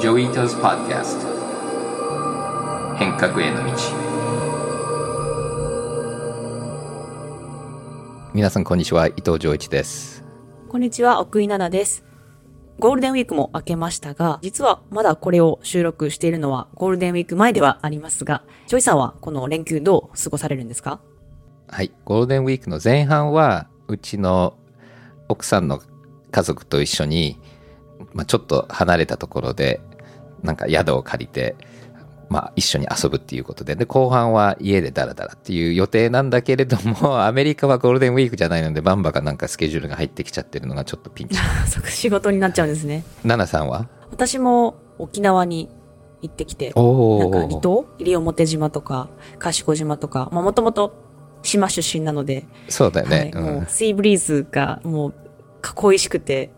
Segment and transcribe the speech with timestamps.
[0.00, 1.26] Joi Ito's Podcast
[2.98, 3.72] 変革への道。
[8.32, 9.08] 皆さんこんにちは。
[9.08, 10.22] 伊藤穰一です。
[10.68, 12.04] こんにちは、奥井奈々です。
[12.78, 21.00] ゴールデンウィークも明けましたが、実はまだこれを収録しているのはゴールデンウィーク前ではありますが、ジョイさんはこの連休どう過ごされるんですか？
[21.66, 21.90] はい。
[22.04, 24.54] ゴールデンウィークの前半はうちの
[25.28, 25.82] 奥さんの
[26.30, 27.40] 家族と一緒に、
[28.12, 29.80] まあ、ちょっと離れたところで
[30.42, 31.56] なんか宿を借りて、
[32.28, 33.74] まあ、一緒に遊ぶっていうことで。
[33.74, 41.38] で後半は家でダラダラっていう予定なんだけれども アメリカはゴールデンウィークじゃないのでバンバがなんかスケジュールが入ってきちゃってるのがちょっとピンチ。
[41.88, 43.04] 仕事になっちゃうんですね。
[43.24, 43.88] ナナさんは？
[44.10, 45.68] 私も沖縄に
[46.22, 47.86] 行ってきて、おなんか離島？
[47.98, 49.08] 西表島とか、
[49.38, 50.92] 賢島とか、まあもともと
[51.42, 55.14] 島出身なので、そうだよね、はい、もう、うんシーブリーズがもう、
[55.60, 56.50] か恋しくて、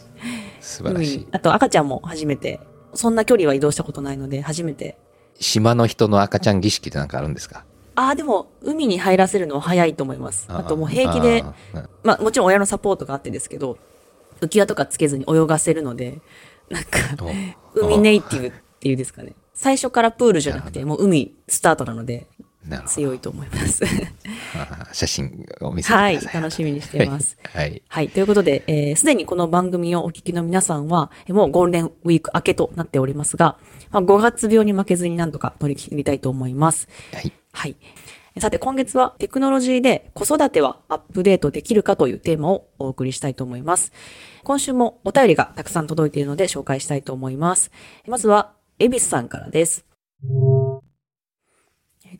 [0.60, 1.14] 素晴らしい。
[1.14, 2.60] 海にあと赤ちゃんも初めて、
[2.96, 4.98] そんな距離は移動したことないので、初めて。
[5.38, 7.64] 島の人の赤ちゃん儀式ってなんかあるんですか？
[7.94, 10.46] ああ、でも、海に入らせるのは早いと思います。
[10.48, 13.78] あともう平気で、あーまあもちろん親のサポートがあってですけど、
[14.40, 16.20] 浮き輪とかつけずに泳がせるので、
[16.68, 16.98] なんか、
[17.74, 19.34] お海ネイティブっていうんですかね。
[19.54, 22.26] 最初からプールじゃなくて、もう海スタートなので、
[22.86, 23.82] 強いと思います。
[24.92, 26.42] 写真を見せてくはい、ださい。
[26.42, 27.36] 楽しみにしています。
[27.42, 27.82] はい。
[27.88, 28.08] はい。
[28.08, 33.58] ということで、えーすでにこの番組をお聞きの皆さんは、えーもうゴールデンウィーク明けとなっておりますが、
[33.90, 36.88] まあ、5月病に負けずに何とか乗り切りたいと思います。
[37.12, 37.32] はい。
[37.52, 37.76] はい。
[38.38, 43.92] さて、今月はテクノロジーで子育てはアップデートできるかというテーマをお送りしたいと思います。
[44.44, 47.70] 今週もお便りがたくさん届いているので紹介したいと思います。
[48.06, 49.86] まずは、エビスさんからです。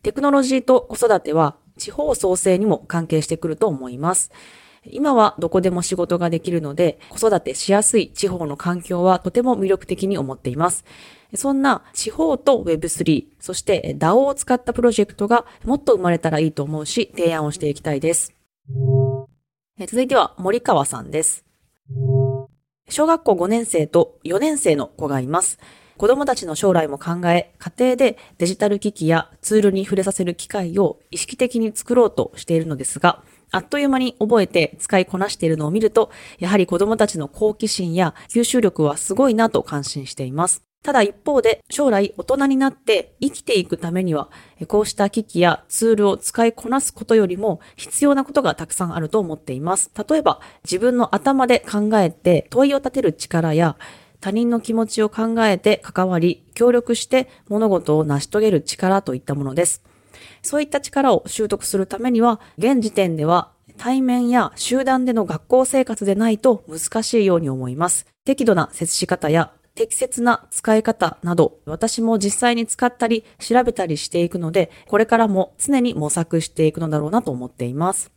[0.03, 4.31] テクノロジーと子育ては地方創生にも関係してくると思います。
[4.89, 10.85] 今はどこでも仕事ができるので、子育てしやすい地方の環境はとても魅力的に思っています。
[11.35, 18.33] そんな地方と Web3、そして DAO を使ったプロジェクトがもっと生まれたらいいと思うし、提案をしていきたいです。
[19.79, 21.43] 続いては森川さんです。
[22.89, 25.59] 小学校5年生と4年生の子がいます。
[25.97, 40.63] 子供たちの将来も考え、家庭でデジタル機器やツールに触れさせる機会を意識的に作ろうとしているのですが、あっという間に覚えて使いこなしているのを見ると、やはり子供たちの好奇心や吸収力はすごいなと感心しています。
[40.83, 44.29] ただ一方で、将来大人になって生きていくためには、
[44.67, 49.91] こうした機器やツールを使いこなすことよりも必要なことがたくさんあると思っています。
[50.09, 53.75] 例えば、自分の頭で考えて問いを立てる力や、
[54.19, 59.83] 他人の気持ちを考えて関わり、協力して物事を成し遂げる力といったものです。
[60.41, 68.07] そういった力を習得するためには、現時点では対面や集団での学校生活でないと難しいように思います。
[68.25, 78.11] 適度な接し方や適切な使い方など、私も実際に使ったり調べたりしていくので、これからも常に模索していくのだろうなと思っています。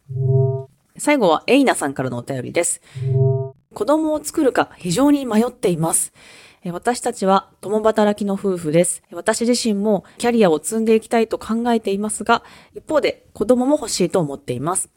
[0.97, 2.81] 最後はエイナさんからのお便りです。
[3.73, 6.13] 子供を作るか非常に迷っています。
[6.73, 9.03] 私たちは共働きの夫婦です。
[9.13, 12.43] 私自身もキャリアを積んでいきたいと考えていますが、
[12.75, 14.91] 一方で子供も欲しいと思っています。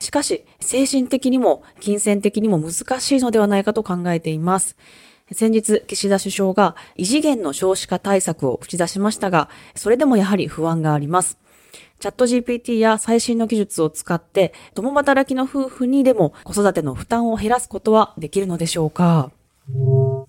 [0.00, 4.76] しかし、精神的にも金銭的にも難しいのではないかと考えています。
[5.30, 11.38] 先日、岸田首相が異次元の少子化対策を口出しましたが、それでもやはり不安があります。
[11.98, 19.30] チャット GPT や最新の技術を使って、共働きの夫婦にでも子育ての負担を減らすことはできるのでしょうか？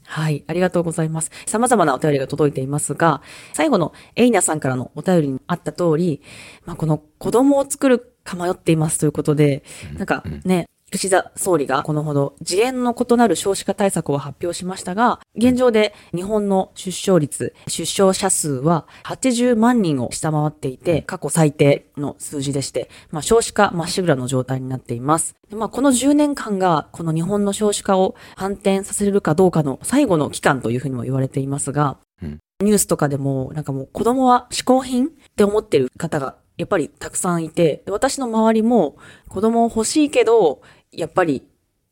[0.05, 1.29] はい、ありがとうございます。
[1.45, 3.21] 様々なお便りが届いていますが、
[3.53, 6.21] 最後のエイナさんからのお便りにあった通り、
[6.65, 9.63] まあ、この子供を作るか迷っていますということで、
[9.97, 25.35] なんかね、岸田総理がこのほど次元の異なる少子化対策を発表しましたが、現状で日本の出生率、出生者数は80万人を下回っていて、過去最低の数字でして、まあ、少子化まっしぐらの状態になっています。
[25.49, 38.97] でまあ、この10年間がこの日本の少子化を反転させるかどうかの最後の期間というふうにも言われていますが、うんニュースとかでも、なんかもう子供は嗜好品って思ってる方がやっぱりたくさんいて、で私の周りも
[39.29, 40.61] 子供欲しいけど、
[40.91, 41.43] やっぱり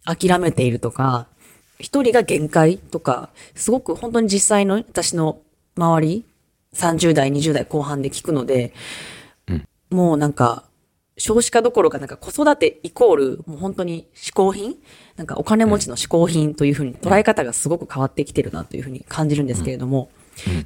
[0.05, 1.27] 諦めているとか、
[1.79, 5.39] 一人が限界とか、すごく本当に実際の私の
[5.75, 6.25] 周り、
[6.73, 8.73] 30代、20代後半で聞くので、
[9.89, 10.63] もうなんか、
[11.17, 14.75] 少子化どころかなんか子育てイコール、もう本当に嗜好品
[15.15, 20.09] なんかお金持ちの嗜好品というふうに捉え方がすごく変わってきてるなというふうに感じるんですけれども、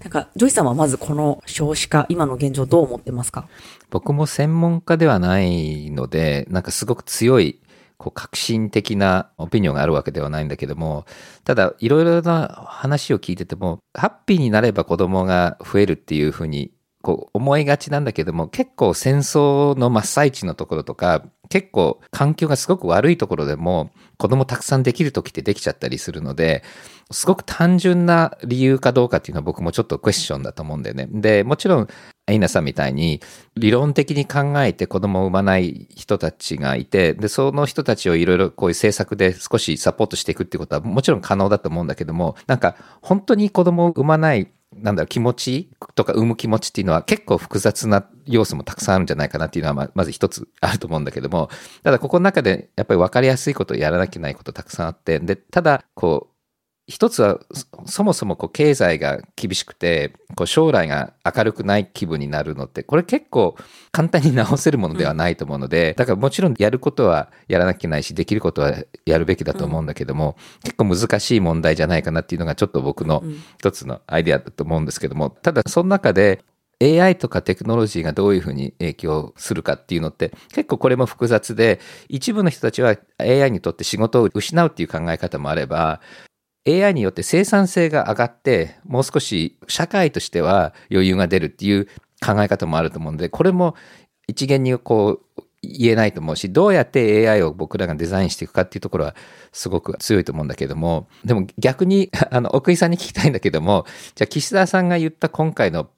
[0.02, 3.48] なんか、ジョイさんはまずこの少子化、今の現状どう思ってますか？
[3.92, 7.60] 僕も専門家ではないので、なんかすごく強い
[8.00, 11.06] こう革新的なオピニオンがあるわけではないんだけども、
[11.44, 26.64] ただいろいろな話を聞いてても、ハッピーになれば子供が増えるっていうふうにこう思いがちなんだけども、結構戦争の真っ最中のところとか、結構環境がすごく悪いところでも子供たくさんできる時ってできちゃったりするので、
[27.12, 31.08] すごく単純な理由かどうかっていうのは僕もちょっとクエスチョンだと思うんだよね。
[31.12, 31.88] で、もちろん、
[32.30, 33.22] エイナさんみたいに
[33.56, 51.50] 理論的に考えて子供を産まない人たちがいて、で、その人たちをいろいろこういう政策で少しサポートしていくってことはもちろん可能だと思うんだけども、なんか本当に子供を産まないなんだろう、気持ちとか産む気持ちっていうのは結構複雑な要素もたくさんあるんじゃないかなっていうのはままず一つあると思うんだけども、
[51.84, 56.39] ただここの中でやっぱり分かりやすいことをやらなきゃいけないことたくさんあって、で、ただ、こう、
[56.90, 57.40] 一つは
[57.86, 63.56] そもそもこう経済が厳しくてこう将来が明るくない気分になるのってこれ結構
[63.92, 68.74] 簡単に直せるものではないと思うので、だからもちろんやることはやらなきゃいけないしできることは
[69.06, 73.24] やるべきだと思うんだけども、結構難しい問題じゃないかなっていうのがちょっと僕の
[73.60, 76.44] 一つのアイデアだと思うんですけどもただその中で
[76.82, 86.00] AI とかテクノロジーがどういうふうに影響するかっていうのって結構これも複雑で一部の人たちは AI にとって仕事を失うっていう考え方もあれば
[86.68, 91.86] AI によって生産性が上がってもう少し社会としては余裕が出るっていう
[92.26, 93.76] 考え方もあると思うのでこれも
[94.28, 99.16] 一元にこう言えないと思うしどうやって AI を僕らがデザインしていくかっていうところは
[99.52, 103.86] すごく強いと思うんだけどもでも逆に あの奥井さんに聞きたいんだけども
[104.16, 105.90] じゃあ岸田さんが言った今回の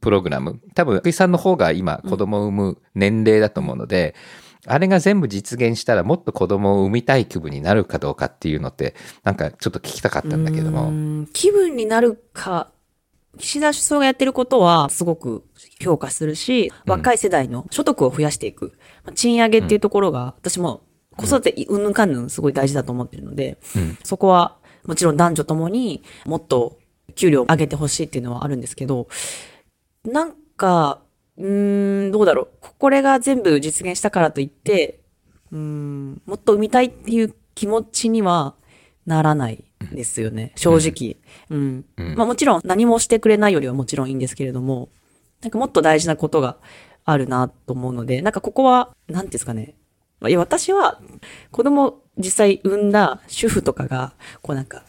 [0.00, 11.26] プログラム、うん、多分奥井さんの方が今子供を産む年齢だと思うので、うんあれが全部実現したらもっと子供を産みたい気分になるかどうかっていうのってなんかちょっと聞きたかったんだけども。
[11.32, 12.70] 気分になるか、
[13.38, 15.44] 岸田首相がやってることはすごく
[15.80, 18.72] 評価するし、若い世代の所得を増やしていく。
[19.06, 20.82] うん、賃上げっていうところが、私も
[21.16, 26.78] 子育てうんぬんかんぬんすごい大事だと思ってるので、うん、そこはもちろん男女ともにもっと
[27.14, 29.08] 給料を上げてほしいっていうのはあるんですけど、
[30.04, 31.00] なんか、
[31.38, 32.48] うーん、どうだろう。
[32.78, 35.00] これが全部実現したからといって、
[35.52, 38.54] うん、もっと産みたいっていう気持ちには
[39.06, 40.52] ならないですよね。
[40.56, 41.16] 正直。
[41.50, 41.84] うん。
[41.96, 44.88] うん、まあもちろん何もしてくれないよりはもちろんいいんですけれども、
[45.40, 46.58] なんかもっと大事なことが
[47.04, 49.74] あるなと思うので、なんかここは、なんていうんですかね。
[50.26, 51.00] いや、私は
[51.52, 54.82] 子供実際産んだ主婦とかが、こうなんか、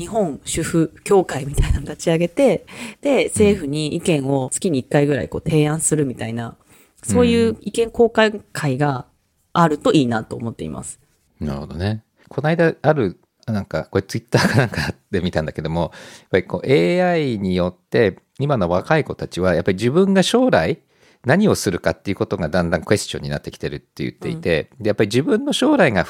[0.00, 2.64] 日本主婦協会みたいなの立ち上げて、
[3.02, 6.56] で、政府に意見を月に1回ぐらいこう提案するみたいな、
[7.02, 9.04] そういう意見交換会が
[9.52, 11.00] あるといいなと思っています。
[11.38, 12.02] なるほどね。
[12.30, 15.90] この間ある、なんか、これツイッターかなんかで見たんだけども、やっ
[16.30, 20.80] ぱりこう AI によって今の若い子たちはやっぱり自分が将来
[21.26, 26.06] 何をするかっていうことがだんだんクエスチョンになってきてるって言っていて、うん、でやっぱり自分の将来が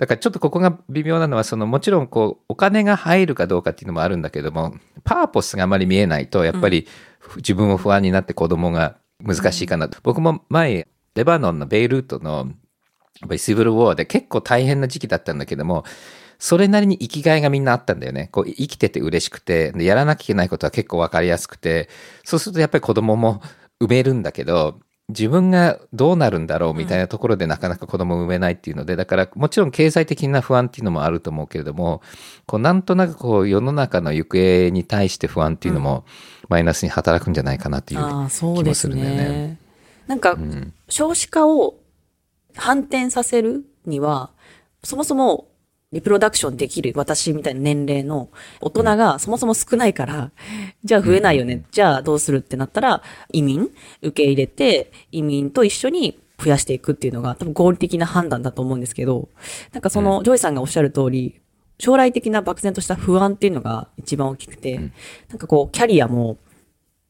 [0.00, 4.74] だからちょっとここが微妙なのは、そのもちろんこう、お金が入るかどうかっていうのもあるんだけども、
[5.04, 6.88] パーポスがあまり見えないと、やっぱり
[7.36, 9.98] 自分も不安になって子供が難しいかなと。
[9.98, 12.48] うん、僕も前、レバノンのベイルートの、
[13.20, 15.84] やっぱりシビルウォーで結構大変な時期だったんだけども、
[16.38, 18.30] それなりに生きがいがみんなあったんだよね。
[18.32, 21.90] こう生きてて嬉しくて、でやらなきゃいけないことは結構わかりやすくて、
[22.24, 23.42] そうするとやっぱり子供も
[23.82, 32.02] 埋めるんだけど、自分がどうなるんだろうみたいなところでなかなか子供を産めないっていうので、だからもちろん経済的な不安っていうのもあると思うけれども、
[32.46, 36.04] こうなんとなくこう世の中の行方に対して不安っていうのも
[36.48, 39.28] マイナスに働くんじゃないかなっていう気もするんだよね。
[39.28, 39.58] ね。
[40.06, 40.36] なんか、
[40.88, 41.76] 少子化を
[42.56, 44.30] 反転させるには、
[44.82, 45.46] そもそも
[45.92, 48.30] リプロダクションできる私みたいな年齢の
[48.60, 50.30] 大人がそもそも少ないから、
[50.84, 51.54] じゃあ増えないよね。
[51.54, 53.70] うん、じゃあどうするってなったら、移民
[54.00, 59.28] 受け入れて、移民と一緒に増やしていくっていうのが多分合理的な判断だと思うんですけど、
[59.72, 61.40] なんかその、ジョイさんがおっしゃる通り、
[61.78, 64.92] 将来的な漠然とした不安っていうのが一番大きくて、うん、
[65.28, 66.38] なんかこう、キャリアも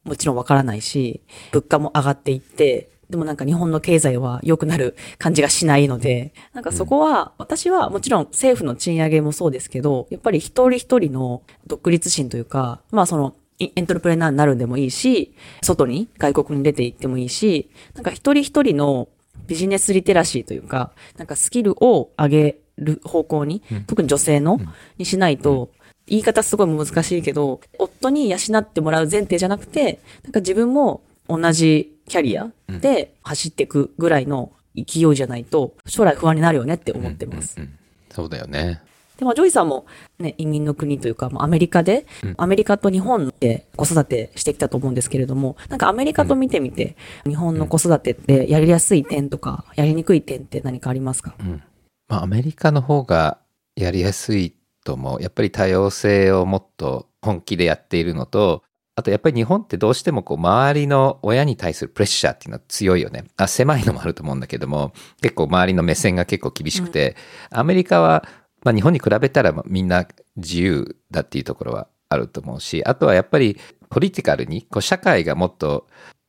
[0.03, 1.21] もちろんわからないし、
[1.51, 19.09] 物価も上がっていって、でもなんか日本の経済は良くなる感じがしないので、なんかそこは、私はもちろん政府の賃上げもそうですけど、やっぱり一人一人の独立心というか、まあその、 entrepreneur になるんでもいいし、外に、外国に出て行ってもいいし、なんか一人一人の
[19.45, 24.59] ビジネスリテラシーというか、なんかスキルを上げる方向に、特に女性の、
[24.97, 25.69] にしないと、
[26.07, 37.55] 言い方すごい難しいけど、夫に養ってもらう前提じゃなくて、なんか自分も同じキャリアで走っていくぐらいの勢いじゃないと、将来不安になるよねって思ってます。
[37.57, 37.77] うんうんうん、
[38.09, 38.81] そうだよね。
[39.17, 39.85] でも、ジョイさんも
[40.19, 51.63] ね、移民の国というか、アメリカで、うん、アメリカと日本で子育てしてきたと思うんですけれども、なんかアメリカと見てみて、日本の子育てってやりやすい点とか、やりにくい点って何かありますか、うん
[52.09, 53.37] まあ、アメリカの方が
[53.75, 55.21] やりやすいと思う。
[55.21, 58.63] やっぱり多様性をもっと本気でやっているのと、
[58.95, 63.23] あとやっぱり日本ってどうしてもこう周りの親に対するプレッシャーっていうのは強いよね。
[63.37, 67.15] あ狭いのもあると思うんだけども、結構周りの目線が結構厳しくて、
[67.51, 68.25] うん、アメリカは、
[68.63, 73.57] まあ、日本に比べたらみんな自由だっていうところはあると思うし、あとはやっぱり
[73.89, 75.87] ポリティカルにこう社会がもっと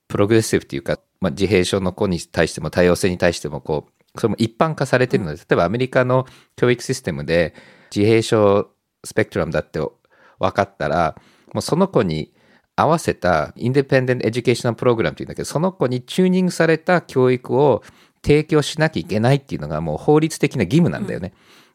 [0.08, 6.26] プログレッシブっていうか、まあ、自閉症の子に対しても多様性に対してもこう、それも一般化されてるので、例えばアメリカの
[6.56, 7.54] 教育システムで
[7.94, 8.68] 自閉症
[9.04, 9.80] スペクトラムだって
[10.38, 11.16] 分かったら、
[11.54, 12.32] もうその子に
[12.76, 17.82] 合わせたインディペンデントエデュケーショナルプログラムっていうんだけど、その子にチューニングされた教育を
[18.22, 21.34] 提供しなきゃいけないっていうのがもう法律的な義務なんだよね。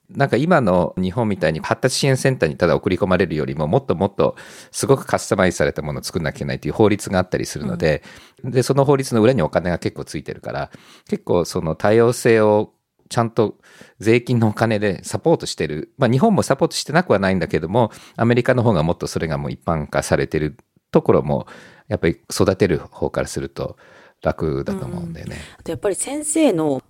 [0.09, 4.35] うん、なんか今の日本みたいに発達支援センターにただ送り込まれるよりももっともっと
[4.71, 8.01] すごくカスタマイズされたものを作んなきゃいけないっていう法律があったりするので、
[8.43, 10.71] うん、で、その法律の裏にお金が結構ついてるから、
[11.09, 12.73] 結構その多様性を
[13.09, 13.57] ちゃんと
[13.99, 15.93] 税金のお金でサポートしてる。
[15.97, 20.57] まあ日本もサポートしてなくはないんだけども、アメリカの方がもっとそれがもう一般化されてる
[20.91, 21.47] ところも、
[21.87, 23.77] やっぱり育てる方からすると
[24.21, 25.35] 楽だと思うんだよね。
[25.35, 26.83] うん、あとやっぱり先生の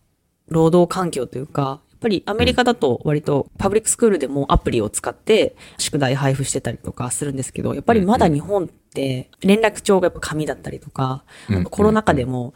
[0.47, 11.23] 労働環境というか、やっぱりアメリカだと割とパブリックスクールでもアプリを使って宿題配布してたりとかするんですけど、やっぱりまだ日本って連絡帳がやっぱ紙だったりとか、
[11.71, 12.53] コロナ禍でも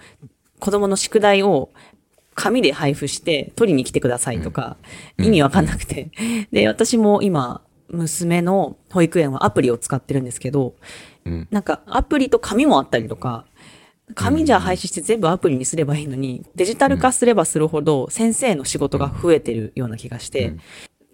[0.60, 1.69] 子供の宿題を
[2.33, 4.77] 紙で配布して取りに来てくださいとか、
[5.17, 6.12] 意味わかんなくて。
[6.51, 10.75] で、私も今、娘の保育園はアプリを使ってるんですけど、
[11.51, 13.46] なんかアプリと紙もあったりとか、
[14.16, 20.56] 紙じゃ廃止して全部アプリにすればいいのに、デジタル化すればするほど先生の仕事が増えてるような気がして、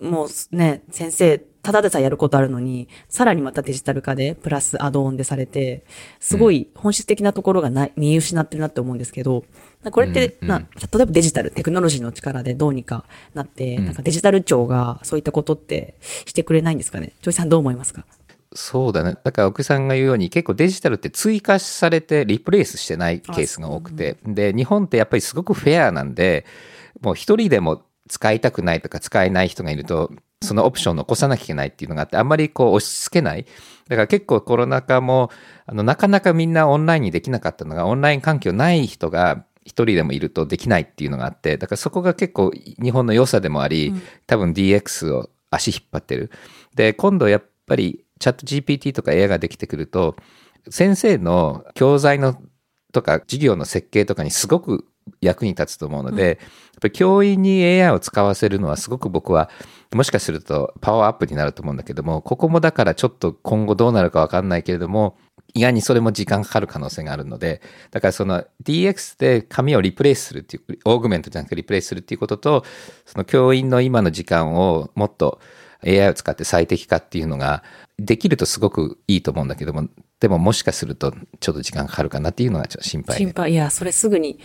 [0.02, 5.86] もうね、先生、ただでさえやることあるのに、さらにまたデジタル化で、プラスアドオンでされて、
[6.20, 9.44] すごい本質的なところがない、見失ってるなって思うんですけど、
[9.92, 15.96] これって、な、例えばデジタル、テクノロジーの力でどうにかなって、なんかデジタル庁がそういったことって
[16.26, 17.14] してくれないんですかね？
[17.22, 18.06] ジョイさんどう思いますか？
[18.54, 19.18] そうだね。
[19.24, 24.18] だから奥井さんが言うように結構デジタルって追加されてリプレイスしてないケースが多くて。
[24.26, 26.46] で、日本ってやっぱりすごくフェアなんで、
[27.02, 30.12] もう一人でも使いたくないとか使えない人がいると、
[30.42, 33.46] そのオプションを残さなきゃいけないっていうのがあって、あんまりこう押し付けない。
[33.90, 35.32] だから結構コロナ禍も、
[35.66, 43.94] あの、なかなかみんなオンラインにできなかったのが、オンライン環境ない人が一人でもいるとできないっていうのがあって、だからそこが結構日本の良さでもあり、
[44.28, 46.32] 多分 DX を足引っ張ってる。
[46.76, 50.16] で、今度やっぱりチャット GPT とか AI ができてくると、
[50.70, 52.42] 先生の教材の
[52.92, 54.86] とか授業の設計とかにすごく
[55.22, 56.38] 役に立つと思うので、うん、やっ
[56.82, 59.50] ぱり教員に AI を使わせるのはすごく僕は
[59.94, 65.18] もしかするとパワーアップになると思うんだけども、ここもだからちょっと今後どうなるかわかんないけれども、
[65.54, 72.66] 意外にそれも時間かかる可能性があるので、だからその DX で紙をリプレイスするっていう、オーグメントじゃなくてリプレイスするっていうことと、
[73.06, 75.40] その教員の今の時間をもっと
[75.86, 77.64] AI を使って最適化っていうのが
[78.00, 79.88] できるとすごくいいと思うんだけども、
[80.20, 83.52] でももしかするとちょっと時間かかるかなっていうのがちょっと心配、心配。
[83.52, 84.40] いや、それすぐに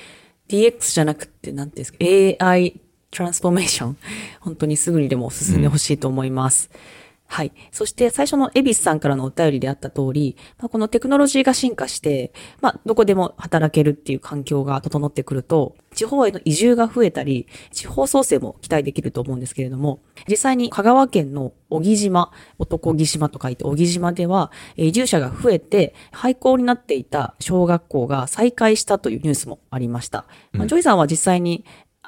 [0.49, 2.81] DX じゃなくて、なんていうんですか、AI
[3.11, 3.97] トランスフォーメーション、
[4.41, 6.71] 本当にすぐにでも進んでほしいと思います。
[6.73, 7.02] うん
[7.33, 7.53] はい。
[7.71, 30.27] そして最初のエビスさんからのお便りであった通り、まあ、このテクノロジーが進化して、まあ、どこでも働けるっていう環境が整ってくると、地方への移住が増えたり、地方創生も期待できると思うんですけれども、実際に香川県の小木島、男木島と書いて小木島では、移住者が増えて、廃校になっていた小学校が再開したというニュースもありました。
[30.53, 31.65] まあ、ジョイさんは実際に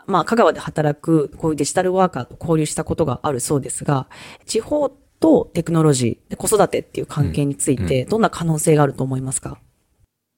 [0.06, 4.06] まあ、香川で働く、こういうデジタルワーカーと交流したことがあるそうですが、
[4.44, 4.90] 地方
[5.24, 9.56] とテクノロジー、で子育てっていう関係について、どんな可能性があると思いますか、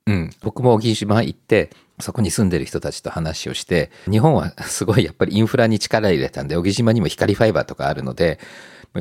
[0.07, 8.39] うん、僕も男木島行って、そこに住んでる人たちと話をして、日本はすごいやっぱりインフラに力入れたんで、男木島にも光ファイバーとかあるので、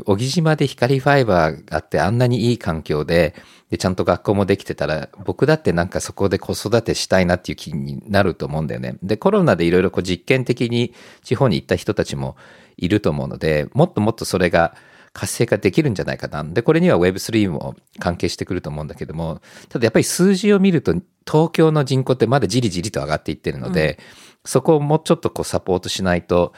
[0.05, 3.35] 男木島で光ファイバーがあってあんなにいい環境で、
[3.69, 8.97] で、ちゃんと学校もできてたら、僕だってなんかそこで子育てしたいなっていう気になると思うんだよね。
[9.03, 12.37] で、コロナでいろいろこう実験的に地方に行った人たちも
[12.77, 14.75] いると思うので、もっともっとそれが
[15.15, 16.43] 活性化できるんじゃないかな。
[16.43, 20.93] で、これには Web3 も関係してくると思うんだけども、ただやっぱり数字を見ると、
[21.25, 24.03] 東京の人口ってまだじりじりと上がっていってるので、うん、
[24.43, 26.51] そこをもうちょっとこうサポートしないと、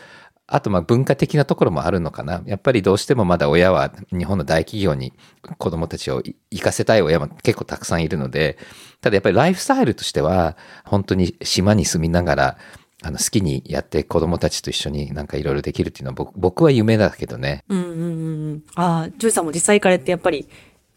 [0.48, 2.42] あとまあ文化的なところもあるのかな。
[2.48, 5.14] やっぱりどうしてもまだ親は日本の大企業に
[5.60, 8.58] 子供たちを行かせたい親も結構たくさんいるので、
[9.02, 12.58] ただやっぱりライフスタイルとしては本当に島に住みながら
[13.04, 17.64] あの好きにやって子供たちと一緒になんかいろいろできるっていうのは僕僕は夢だけどね。
[17.70, 18.64] うんうんうん。
[18.76, 20.48] ああ、ジョイさんも実際行かれてやっぱり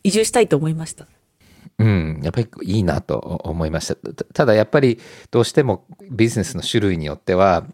[0.02, 1.06] 移住したいと思いました？
[1.78, 3.96] うん、やっぱりいいなと思いました。
[4.34, 4.98] ただやっぱり
[5.30, 7.64] どうしてもビジネスの種類によっては、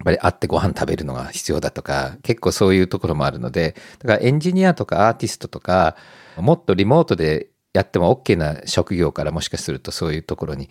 [0.00, 5.96] やっぱり会ってご飯食べるのが必要だとか、結構そういうところもあるので、だからエンジニアとかアーティストとか、
[6.36, 10.70] もっとリモートでやっても OK な職業からもしかするとそういうところに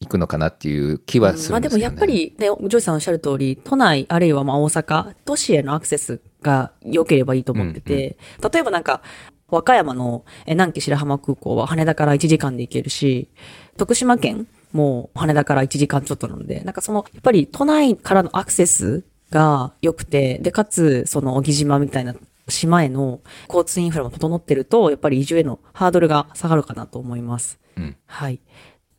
[0.00, 9.02] 行くのかなっていう気はするんですね、まあでもやっぱりね、ジョイさんおっしゃる通り、都内あるいはまあ大阪、都市へのアクセスが良ければいいと思ってて、うんうん、例えばなんか、
[9.48, 13.28] 和歌山の南紀白浜空港は羽田から1時間で行けるし、
[13.76, 22.14] 徳島県も羽田から1時間ちょっとなので、なんかその、やっぱり都内からのアクセスが良くて、で、かつ、その、男木島みたいな
[22.48, 27.58] 島への交通インフラも整ってると、やっぱり移住へのハードルが下がるかなと思います。
[27.76, 28.40] うん、はい。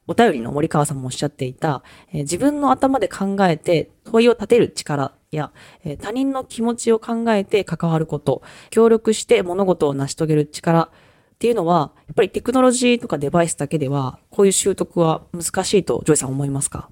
[0.10, 5.52] お便りの森川さんもおっしゃっていた、えー、自分の頭で考えて問いを立てる力や、
[5.86, 10.90] えー、他人の気持ちを考えて関わること、協力して物事を成し遂げる力っ
[11.38, 16.90] ていうのは、やっぱりテクノロジーとかデバイスだけでは、こういう習得は難しいと、ジョイさん思いますか？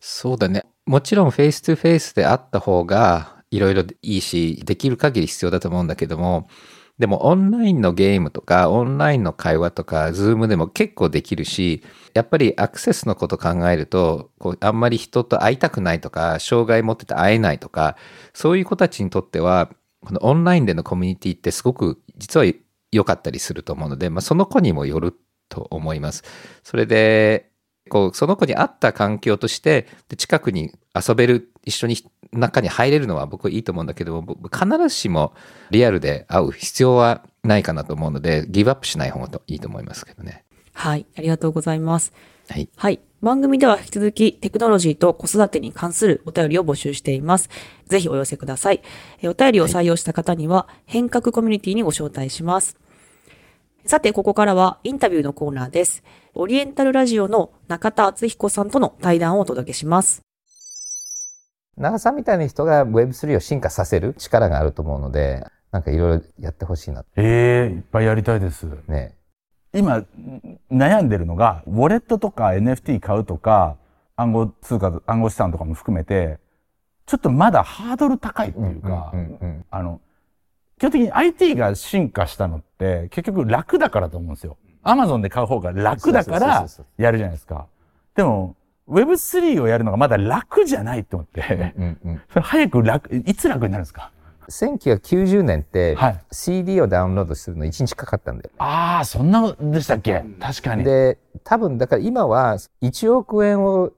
[0.00, 0.64] そうだね。
[0.84, 6.48] もちろんフェイス2フェイスであった方が、いろいろいいし、できる限り必要だと思うんだけども、
[6.98, 11.82] でもオンラインのゲームとか、オンラインの会話とか、ズームでも結構できるし、
[12.14, 17.96] やっぱりアクセスのこと考えると、こうあんまり人と会いたくないとか、障害持ってて会えないとか、
[18.32, 22.46] そういう子たちにとっては、このオンラインでのコミュニティってすごく実は
[22.92, 25.14] 良かったりすると思うので、まあ、その子にもよる
[25.50, 26.24] と思います。
[26.62, 27.50] それで、
[27.90, 31.96] こう、その子に合った環境として、で近くに遊べる、一緒に
[32.36, 35.34] 中に入れるのは僕はいいと思うんだけど、必ずしも
[35.70, 40.44] リアルで会う必要はないかなと思うので、ギブアップしない方がいいと思いますけどね。
[40.72, 42.12] はい、ありがとうございます。
[42.48, 42.68] はい。
[42.76, 43.00] はい。
[43.22, 47.48] 番組では引き続きテクノロジーと子育てに関するお便りを募集しています。
[47.86, 48.82] ぜひお寄せください。
[49.24, 52.76] お便りを採用した方には、変革コミュニティにご招待します。
[53.86, 56.02] さて、ここからはインタビューのコーナーです。
[56.34, 60.22] オリエンタルラジオの中田敦彦さんとの対談をお届けします。
[61.76, 67.04] 長さんみたいな人が Web3 を進化させる力があると思うので、なんかいろいろやってほしいな。
[67.16, 68.66] ええー、いっぱいやりたいです。
[68.88, 69.14] ね。
[69.74, 70.04] 今、
[70.70, 73.76] 悩んでるのが、ウォレットとか NFT 買うとか、
[74.16, 76.38] 暗号通貨、暗号資産とかも含めて、
[77.04, 79.12] ちょっとまだハードル高いっていうか、
[79.70, 80.00] あの、
[80.78, 84.56] 基本的に IT が進化したのって結局楽だからと思うんですよ。
[84.82, 87.66] アマゾンで買う方が楽だからやるじゃないですか。
[88.14, 88.56] でも、
[88.88, 94.12] Web3 をやるのがまだ楽じゃないと思って、うんうん、 早く楽、いつ楽になるんですか
[94.48, 95.98] ？1990年って、
[96.30, 100.24] CD をダウンロードするの1日かかったんだよ、ね、ああ、そんなでしたっけ？
[100.40, 100.84] 確かに。
[100.84, 103.90] で、多分、だから今は1億円を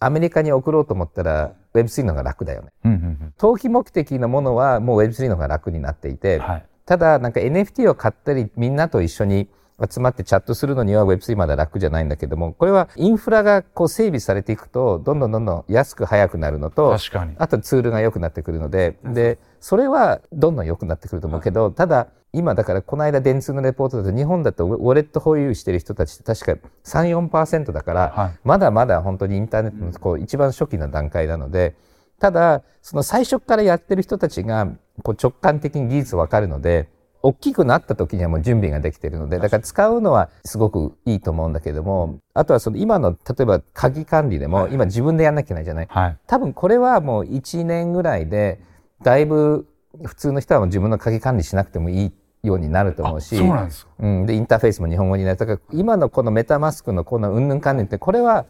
[0.00, 2.68] アメリカに送ろうと思ったら Web3 の方が楽だよね。
[2.84, 9.48] うんうんうん、投機目的のものはもう Web3 の方が楽になっていて、はい、ただなんか NFT を買ったりみんなと一緒に
[9.90, 16.90] 集まってチャットするのには Web3 まだ楽じゃないんだけども、これはインフラがこう整備されていくと、どんどんどんどん安く早くなるのと、
[17.38, 31.74] あとツールが良くなってくるので、で、それはどんどん良くなってくると思うけど、ただ、今だからこの間電通のレポートだと日本だとウォレット保有してる人たちって確か3、4%だから、まだまだ本当にインターネットのこう一番初期の段階なので、
[32.18, 34.66] ただ、その最初からやってる人たちが
[35.02, 36.88] こう直感的に技術わかるので、
[37.22, 48.60] 大きくなった時にはもう準備ができているので、だから使うのはすごくいいと思うんだけども、あとはその今の、例えば鍵管理でも、今自分でやんなきゃいけないじゃない、はい、多分これはもう1年ぐらいで、
[49.02, 49.66] だいぶ
[50.02, 54.26] 普通の人はもう自分の鍵管理しなくてもいいようになると思うし、そうなんですうん。
[54.26, 55.36] で、インターフェースも日本語になる。
[55.36, 58.46] だから今のこのメタマスクのこのうんぬん関連って、これは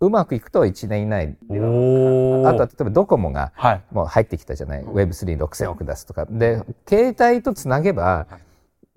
[0.00, 1.36] うまくいくと1年以内。
[1.50, 3.52] あとは例えばドコモが
[3.90, 4.84] もう入ってきたじゃない？
[4.84, 6.26] はい、Web36000 億出すとか。
[6.26, 8.26] で、携帯とつなげば、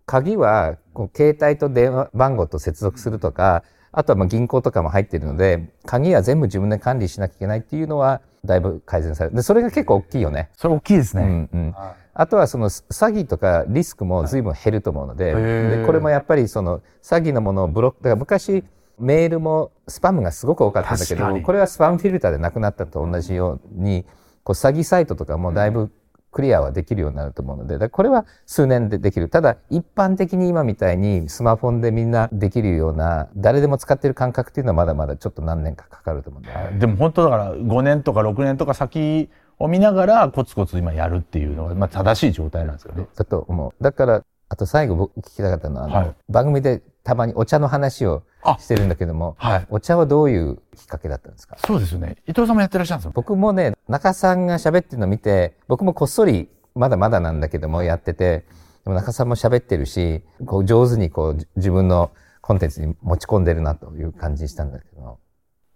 [0.05, 9.35] 鍵はこう携帯と電話番号と接続するとか、あとはまあ銀行とかも入っているので、鍵は全部自分で管理しなきゃいけないっていうのは、だいぶ改善される。
[9.35, 10.49] で、それが結構大きいよね。
[10.55, 11.23] それ大きいですね。
[11.23, 11.75] うんうん。
[12.13, 15.33] あとはその詐欺とかリスクも随分減ると思うので、
[15.77, 18.63] でこれもやっぱりその詐欺のものをブロック、だから昔
[18.99, 24.05] メールもスパムがすごく多かったんだけど、これはスパムフィルターでなくなったと同じように、
[24.43, 25.91] こう詐欺サイトとかもだいぶ
[26.31, 29.27] クリアはできるようになると思うので、これは数年でできる。
[29.27, 36.79] ただ、一般的に今みたいにスマホでみんなできるような、誰でも使ってる感覚っていうのはまだまだちょっと何年かかかると思うんで。
[36.79, 43.07] でも本当だから5年とか6年とか先を見ながらコツコツ今やるっていうのは、まあ正しい状態なんですよね。
[43.13, 43.83] だと思う。
[43.83, 48.23] だから、あと最後僕聞きたかったのは、はい、番組でたまにお茶の話を
[48.59, 51.57] してるんだけども、はい、お茶はどういうきっかけだったんですか？
[51.65, 52.17] そうですよね。
[52.27, 53.11] 伊藤さんもやってらっしゃるんですよ。
[53.13, 58.45] 僕もね、中さんが喋ってるのを見て、僕もこっそり、まだまだなんだけどもやってて、
[58.83, 65.19] でも中さんも喋ってるし、こう上手にこう自分のコンテンツに持ち込んでるなという感じしたんだけど。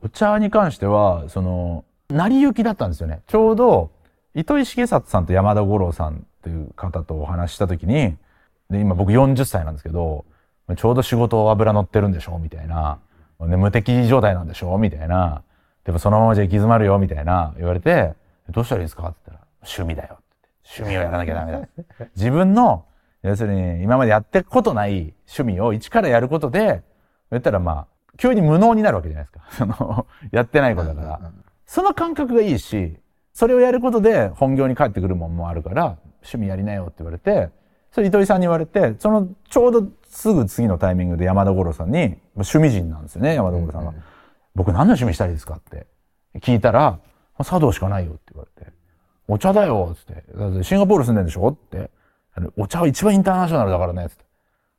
[0.02, 3.22] お茶に関しては、その、成り行きだったんですよね。
[3.28, 3.92] ちょうど、
[4.34, 8.16] 糸井重里さんと山田五郎さんっていう方とお話しした時に、
[8.70, 10.26] で、今僕40歳なんですけど、
[10.76, 13.00] ちょうど仕事油乗ってるんでしょみたいな。
[13.40, 15.44] で、無敵状態なんでしょみたいな。
[15.84, 18.14] でもそのままじゃ行き詰まるよみたいな言われて、
[18.50, 20.50] どうしたらいいですかって言ったら、趣味だよって
[20.82, 21.68] 趣味をやらなきゃダメだ。
[22.16, 22.86] 自分の、
[23.22, 26.82] 要するに今までやってことない趣味を一からやることで、
[27.30, 29.46] 言ったらまあ、急に無能になるわけじゃないですか。
[29.52, 31.32] その、やってないことだから。
[31.66, 32.98] その感覚がいいし、
[33.34, 37.50] それをやることで本業に帰ってくるもんもあるから、趣味やりなよって言われて、
[37.96, 43.94] それ糸井さんに言われて、そのちょうどすぐ次のタイミングで山田五郎さんに、趣味人なんですよね、山田五郎さんが。
[44.54, 45.88] 僕何の趣味したいですかって
[46.42, 47.00] 聞いたら、
[47.46, 48.70] 茶道しかないよって言われて、
[49.30, 51.90] お茶だよっつって、シンガポール住んでんでしょって、
[52.58, 54.26] お茶は一番インターナショナルだからねっつって。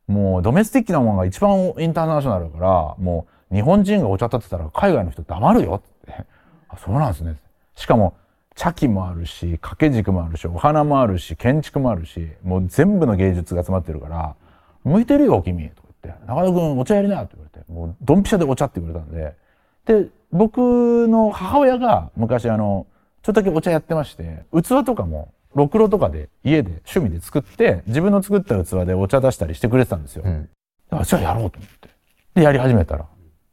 [0.08, 6.26] もうドメスティックなものが一番インターナショナルだから、もう日本人がお茶立ってたら海外の人黙るよって。
[6.68, 7.36] あ、そうなんですね。
[7.76, 8.14] しかも、
[8.56, 14.34] 茶器もあるし、掛け軸もあるし、お花もあるし、建築もあるし、もう全部の芸術が集まってるから、
[14.82, 15.68] 向いてるよ、君。
[15.68, 19.36] とか言って、中田君お茶やりなって言われて、もうドンピシャでお茶って言われたんで、
[19.84, 22.86] で、僕の母親が昔あの、
[23.22, 30.22] ちょっとだけお茶やってまして、器とかも、ろくろとかで家で趣味で作って、自分の作った器でお茶出したりしてくれてたんですよ。
[30.24, 30.48] うん、
[30.88, 31.90] だからじゃあやろうと思って。
[32.34, 33.06] で、やり始めたら、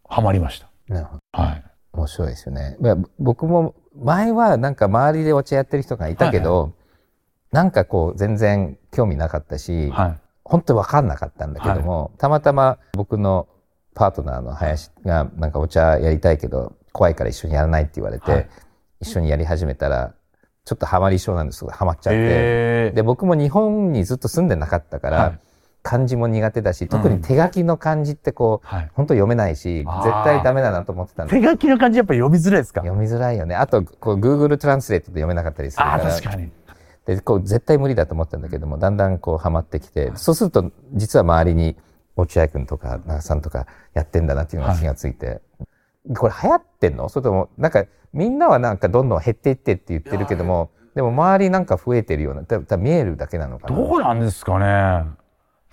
[0.08, 0.70] ハマりました。
[0.88, 1.20] なるほど。
[1.34, 1.64] はい。
[1.92, 2.78] 面白いですよね。
[3.20, 6.74] 僕も前はなんか周りでお茶やってる人がいたけど、はいはい、
[7.52, 13.48] なんかこう全然興味なかったし、はい、本当にわかんなかったんだけども、はい、たまたま僕の
[13.96, 18.50] パートナーの林がなんかお茶やりたいけど怖いから一緒にやらないって言われて、はい、
[19.02, 20.14] 一緒にやり始めたら、
[20.64, 21.60] ちょっとハマり症なんです。
[21.62, 22.92] けど、ハマっちゃって。
[22.92, 25.40] で、僕も日本にずっと住んでなかったから、はい
[25.84, 29.86] 漢字も苦手だし、特に手書きの漢字ってこう、うん、本当読めないし、絶
[30.24, 31.40] 対ダメだなと思ってたんで。
[31.40, 32.82] 手書きの漢字やっぱ読みづらいですか？
[32.82, 33.54] 読みづらいよね。
[33.56, 36.08] あと、こう、Google トランスレートで読めなかったりするから。
[36.08, 36.50] あ確かに。
[37.06, 41.76] で、こう、絶対無理だと思ったんだけども、だんだんこう、ハマってきて、そうすると、実は周りに、
[42.16, 45.34] 落合くんとか、長さんとかやってんだなっていうのが気がついて、は
[46.12, 47.10] い、これ流行ってんの？
[47.10, 53.76] それとも、なんか、みんなはなんかどんどん減っていってって言ってるけども、でも周りなんか増えてるような、多分見えるだけなのかな？
[53.76, 55.06] どうなんですかね。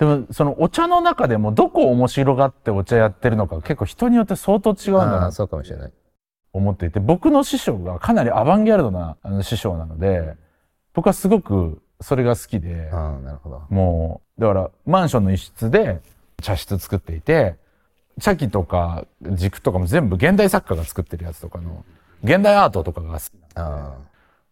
[0.00, 5.30] でも、そのお茶の中でもどこ面白がってお茶やってるのか結構人によって相当違うんだな。
[5.30, 5.92] そうかもしれない。
[6.54, 10.36] 思っていて、僕の師匠がかなりアバンギャルドなあの師匠なので、
[10.94, 16.00] 僕はすごくそれが好きで、あなるほどもう、だからマンションの一室で
[16.40, 17.56] 茶室作っていて、
[18.20, 21.84] 茶器とか軸とかも全部現代作家が作ってるやつとかの、
[22.24, 24.06] 現代アートとかが好きなんで、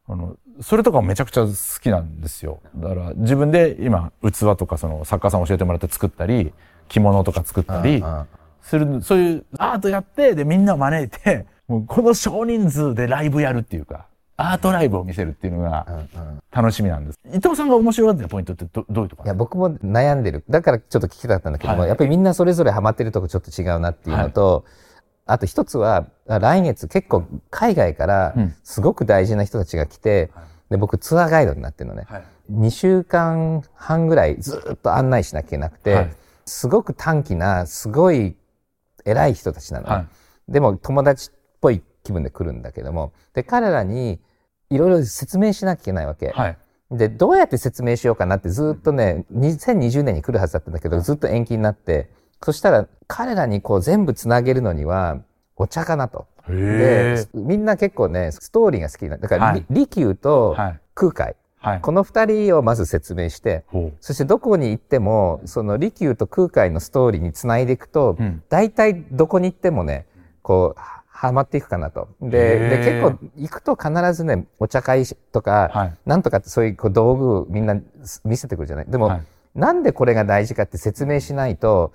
[0.08, 2.60] あの、それとかめちゃくちゃ好きなんですよ。
[2.76, 6.52] だから自分で今器とかその作家さん教えてもらって作ったり、
[6.88, 8.02] 着物とか作ったり
[8.62, 15.86] する、そういうアートやって、でみんなを招いて、もうこの少人数でライブやるっていうか、アートライブを見せるっていうのが
[16.50, 17.18] 楽しみなんです。
[17.26, 20.44] 伊藤さんが面白がってるポイントってどどういうとこいや、僕も悩んでる。
[20.48, 24.87] だからちょっと聞きたかったんだけども、はい、やっぱりみんなそれぞれハマってるとこちょっと違うなっていうのと、はい
[25.28, 32.06] あと一つは、来月結構海外からすごく大事な人たちが来て、うん、で、僕ツアーガイドになってるのね。
[32.08, 36.10] はい、2週間半ぐらいずっと案内しなきゃいけなくて、はい、
[36.46, 38.36] すごく短気な、すごい
[39.04, 44.20] 偉い人たちなの、はい、でも友達っぽい気分で来るんだけども、で、彼らに
[44.70, 46.30] いろいろ説明しなきゃいけないわけ。
[46.30, 46.58] はい、
[46.90, 52.08] で、どうやって説明しようかなってずっとね、2020年に来るはずだったんだけど、ずっと延期になって、
[52.42, 55.18] そしたら彼らにこう全部つなげるのには
[55.56, 56.26] お茶かなと。
[56.48, 59.18] で、みんな結構ね、ストーリーが好きな。
[59.18, 60.56] だから、はい、利休と
[60.94, 61.36] 空海。
[61.60, 63.64] はい、この二人をまず説明して、
[64.00, 70.06] そしてどこに行っても、その利休と空海のストーリーにつないでいくと、うん、大体どこに行ってもね、
[70.42, 70.80] こう、
[71.18, 72.08] はまっていくかなと。
[72.22, 77.76] で、で結構行くと必ずね、お茶会とか、はい、なんとかってそういうこう道具みんな
[78.24, 78.86] 見せてくるじゃない。
[78.86, 79.22] でも、はい、
[79.56, 81.92] なんでこれが大事かって説明しないと、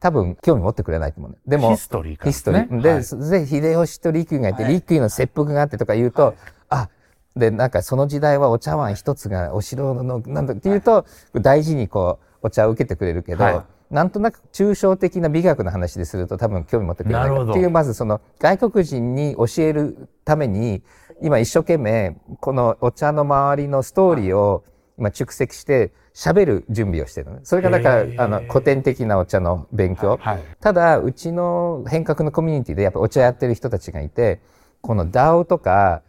[0.00, 1.38] 多分興味持ってくれないと思う、ね。
[1.46, 2.80] でも、ヒストリーか、ね、ヒストリー。
[2.80, 6.34] で、はい、ぜ秀吉と利休がいて、はい、利休の切腹があってとか言うと、はい、
[6.68, 6.90] あ、
[7.36, 20.82] で、なんかその時代はお茶碗一つがお城の、なんだって言うと、大事にこう、お茶を受けてくれるけど、なんとなく抽象的な美学の話ですると多分興味持ってくれないっていう、まずその外国人に教えるために、
[21.22, 24.64] 今一生懸命このお茶の周りのストーリーを
[24.98, 27.40] 今蓄積して喋る準備をしてるの。
[27.44, 30.18] それがだから、あの、古典的なお茶の勉強。
[30.20, 34.40] はい、ただ、うちの変革のコミュニティでやっぱお茶やってる人たちがいて、
[34.80, 36.02] この DAO とか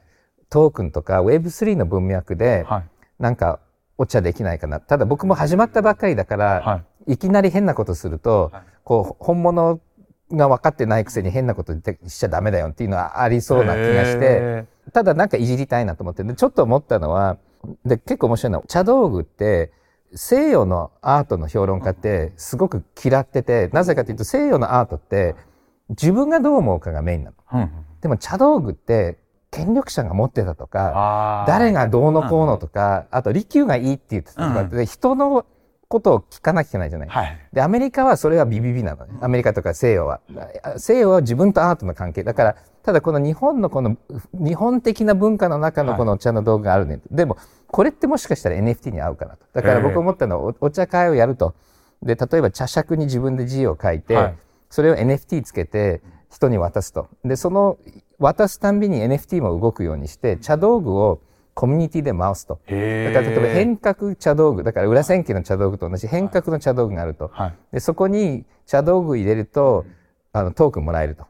[0.49, 2.65] トークンとか Web3 の文脈で、
[3.19, 3.59] なんか
[3.97, 4.79] お茶できないかな。
[4.79, 8.51] ただ僕も始まったばっかりだから、はい、いきなり変なことすると、
[8.83, 9.79] こう、本物
[10.31, 17.37] が分かってないくせに変なことしちゃダメだよっていうのはありそうな気がして、ただなんかいじりたいなと思って、で、ちょっと思ったのは、
[17.85, 19.71] で、結構面白いのは、茶道具って、
[20.13, 25.35] 西洋のアートの評論家ってすごく嫌ってて、なぜかというと西洋のアートって
[25.89, 27.61] 自分がどう思うかがメインなの。
[27.61, 29.17] うん、でも茶道具って
[29.51, 35.45] 権力者が持ってたとか、誰がどうのこうのとか、あと利休がいいって言ってたとか、うん、人の
[35.87, 37.09] ことを聞かなきゃいけないじゃない。
[37.09, 39.17] はい、で、アメリカはそれはビビビなのね。
[39.21, 40.19] アメリカとか西洋は。
[40.77, 42.23] 西洋は自分とアートの関係。
[42.23, 43.97] だから、ただこの日本のこの、
[44.33, 46.95] 日本的な文化の中のこのお茶の道具があるね。
[46.95, 49.45] はい、でも、これってもしかしたら NFT に合うかなと。
[49.53, 51.55] だから僕思ったのはお、お茶会をやると。
[52.01, 54.35] で、例えば茶杓に自分で字を書いて、はい、
[54.69, 57.07] それを NFT つけて人に渡すと。
[57.23, 57.77] で、その
[58.19, 61.21] 渡すたんびに NFT も動くようにして、茶道具を
[61.57, 62.53] コミュニティで回すと。
[62.53, 67.31] だから例えば変革茶道具、だから裏千家の茶道具と同じ変革の茶道具があると。
[67.33, 69.83] はい、でそこに茶道具入れると、
[70.33, 71.25] あのトークンもらえると。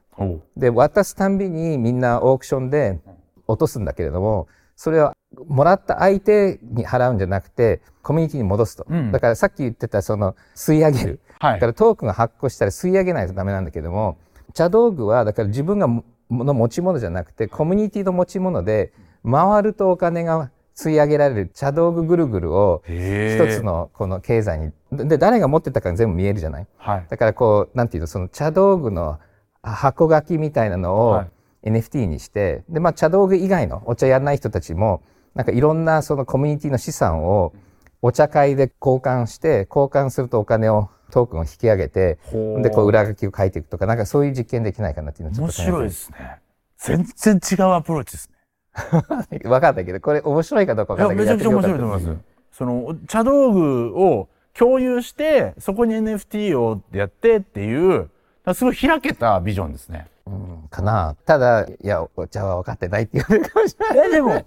[0.58, 3.00] で、渡すたんびにみんなオークションで
[3.48, 5.16] 落とすんだけれども、それは
[5.48, 8.86] もらった相手に払うんじゃなくて、コミュニティに戻すと。
[8.90, 11.20] うん、だからさっき言ってたその吸い上げる。
[11.40, 14.18] はい、だからトークンが発行したら吸い上げないとダメなんだけども、
[14.54, 15.88] 茶道具はだから自分が
[16.30, 18.92] の持ち物じゃなくて、コミュニティの持ち物で、
[19.30, 29.20] 回るとお金が吸い上げられる茶道具ぐるぐるを一つのこの経済にで誰が持ってたか全部見えるじゃない、はい、だからこうなんていうのその茶道具の
[29.64, 31.24] 箱書きみたいなのを
[31.64, 35.02] NFT にして、でまあ茶道具以外のお茶やらない人たちも
[35.36, 37.54] なんかいろんなそのコミュニティの資産を
[38.02, 42.18] お茶会で交換して交換するとお金をトークンを引き上げて
[42.62, 46.40] でこう裏書きを書いていくとかなんかそういう実験できないかなっていうのちょっと面白いですね。
[46.78, 48.37] 全然違うアプローチですね
[49.44, 51.36] 分かったけど、これ面白いかどうか分かんないけど。
[51.36, 52.18] めちゃくちゃ面白いと思います。
[52.52, 58.10] その、茶道具を共有して、そこに NFT をやってっていう、
[58.54, 60.08] すごい開けたビジョンですね。
[60.26, 61.16] うん、かな。
[61.26, 64.08] ただ、いや、お茶は分かってないって言われるかもしれない。
[64.08, 64.46] え、でも、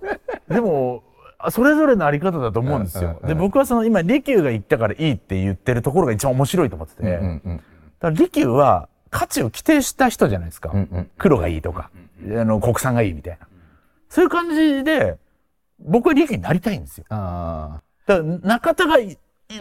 [0.48, 1.02] でも、
[1.50, 3.18] それぞれのあり方だと思うんですよ。
[3.24, 7.02] で、僕はその今、利休が言ったからいいって言ってるところが一番面白いと思ってて。
[7.02, 7.64] うんうんうん、だか
[8.02, 10.70] ら利休は価値を規定した人じゃないですか。
[10.72, 11.90] うんうん、黒がいいとか、
[12.22, 13.46] あの、国産がいいみたいな。
[14.10, 15.16] そういう感じで、
[15.78, 17.04] 僕は利益になりたいんですよ。
[17.08, 18.96] あだから中田が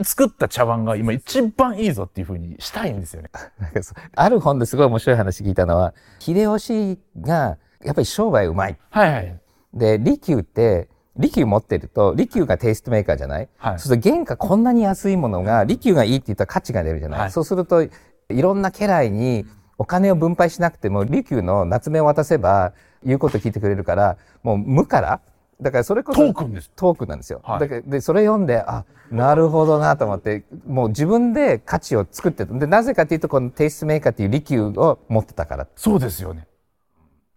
[0.04, 3.30] 作った茶碗が今一番いいぞっていうふうにしたいんですよね。
[4.16, 8.78] ある本ですごい面白い話聞いたのは、秀吉がやっぱり商売うまい。
[8.90, 9.40] はいはい。
[9.74, 17.90] で、利休って、利休持ってると、利休がテイストメーカーじゃない、はい、そうすると原価こんなに安いものが、利休がいいって言ったら価値が出るじゃない、はい、そうすると、い
[18.30, 19.46] ろんな家来に
[19.78, 22.74] お金を分配しなくても、利休の夏目を渡せば、
[23.06, 25.22] 言うこと聞いてくれるから、もう無から、
[25.62, 26.72] だからそれこそトークンです。
[26.76, 27.42] トークンなんですよ。
[27.44, 35.68] はい、だからで、それ読んで、あ、なるほどなと思って、もう自分で価値を作ってで、なぜかというと、このテイストメーカーっていう利休を持ってたから。
[35.76, 36.48] そうですよね。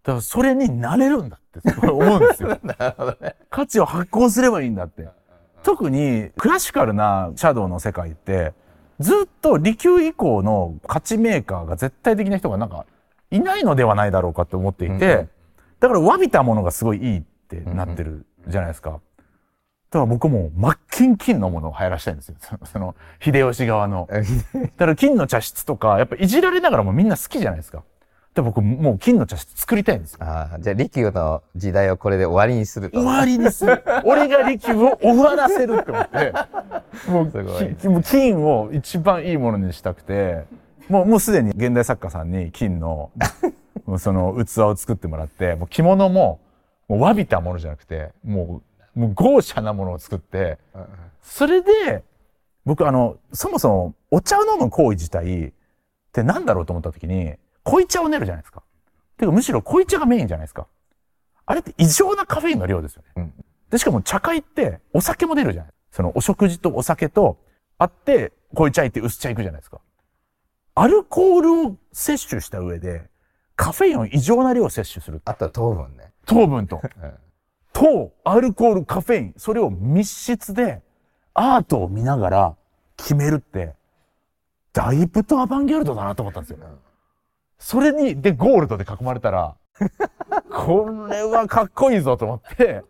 [0.03, 2.57] だからそれになれるんだって思うんですよ。
[2.63, 3.35] なるほどね。
[3.49, 5.07] 価値を発行すればいいんだって。
[5.63, 8.53] 特にクラシカルなシャドウの世界って、
[8.99, 12.85] ずっと利休以降の価値メーカーが絶対的な人がなんか
[13.31, 15.29] いないのではないだろうかって思っていて、うんうん
[15.83, 18.91] だから詫びたものがすごいいいってなってるじゃないですか。
[18.91, 18.99] だ
[19.89, 22.35] から僕も真っ金金のものを流行らしたいんですよ。
[22.63, 24.07] その、 秀吉側の。
[24.09, 24.21] だ
[24.77, 27.83] から金の茶室とか、やっぱいじられながらもみんな好きじゃないですか。
[28.33, 30.19] で僕もう金の茶室作りたいんですよ。
[30.21, 33.01] ああ、じゃあ利休の時代をこれで終わりにすると。
[33.01, 33.83] 終わりにする。
[34.05, 36.33] 俺が利休を終わらせるって思って、
[37.09, 40.45] もうもう金を一番いいものにしたくて、
[40.87, 43.11] もうもうすでに現代作家さんに金の
[43.97, 46.39] その器を作ってもらって、もう着物も、
[46.87, 48.61] もう詫びたものじゃなくて、も
[48.95, 50.57] う、もう豪奢なものを作って、
[51.21, 52.03] それで、
[52.65, 55.51] 僕あの、そもそもお茶を飲む行為自体っ
[56.11, 57.33] て何だろうと思った時に、
[57.63, 58.63] 濃茶を練るじゃないですか。
[59.17, 60.67] てかむしろ濃茶がメインじゃないですか。
[61.45, 63.07] あれって異常なカフェインの量ですよね。
[63.17, 63.33] うん、
[63.69, 67.37] で、しかも茶会ってお酒も出るじゃないそのお食事とお酒と
[67.77, 69.79] あって、濃茶いって薄茶いくじゃないですか。
[70.75, 73.09] アルコールを摂取した上で、
[73.55, 75.21] カフェインを異常な量摂取する。
[75.25, 76.11] あとは糖分ね。
[76.25, 76.81] 糖分と。
[77.73, 80.81] 糖、アルコール、カフェイン、それを密室で
[81.33, 82.55] アートを見ながら
[82.97, 83.73] 決めるって、
[84.71, 86.59] だいぶとアバンギャルドだなと思ったんですよ。
[87.59, 89.55] それに、で、ゴールドで囲まれたら、
[90.51, 92.83] これはかっこいいぞと思って、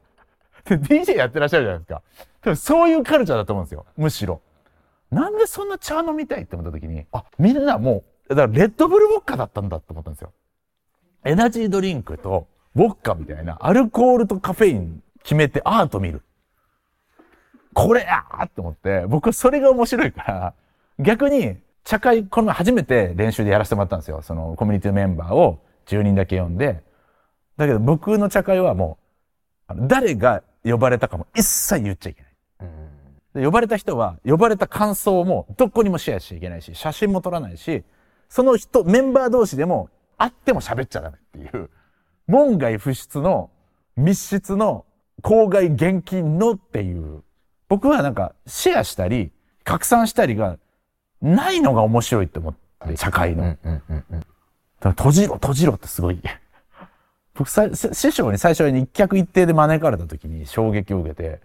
[0.65, 2.01] で、DJ やってらっしゃるじゃないですか。
[2.43, 3.85] でもそういうカルチャーだと思うんですよ。
[3.97, 4.41] むしろ。
[5.11, 10.31] なんでそんな茶飲みたいって思った時に、あ、みんなもう、だからレッドブルウォッカだったんだって思ったんですよ。
[11.25, 16.21] エナジードリンクとウォッカみたいなアルコールとカフェイン決めてアート見る。
[17.73, 20.53] これやーって思って、僕はそれが面白いから、
[20.99, 24.21] 逆に、茶会、この前初めて練習でやらせてもらったんですよ。
[24.21, 26.81] そのコミュニティメンバーを10人だけ呼んで。
[27.57, 28.97] だけど僕の茶会はも
[29.67, 32.31] あの誰が呼ばれたかも一切言っちゃいけない。
[33.33, 37.83] で呼ばれた人は、呼ばれた感想もどこにもシェアしちゃいけないし、写真も撮らないし、
[38.29, 39.89] その人、メンバー同士でも
[40.23, 41.69] 会っても喋っちゃダメっていう、
[42.27, 43.49] 門外不出の
[43.97, 44.85] 密室の
[45.21, 47.23] 郊外現金のっていう、
[47.67, 49.31] 僕はなんかシェアしたり、
[49.65, 50.57] 拡散したりが
[51.21, 52.53] ないのが面白いって思っ
[52.87, 53.57] て、社会の。
[54.81, 56.21] 閉じろ、閉じろってすごい。
[57.35, 61.41] 僕さ、師匠に最初に一客一定で招かれた時に衝撃を受けて、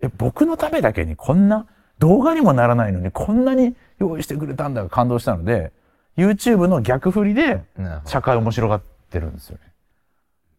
[0.00, 1.66] え、僕のためだけにこんな
[1.98, 5.72] 動画にもならないのにこんなに用意してくれたんだが感動したので、
[6.16, 7.64] YouTube の逆振りで
[8.04, 9.72] 社会面白がってるんですよね。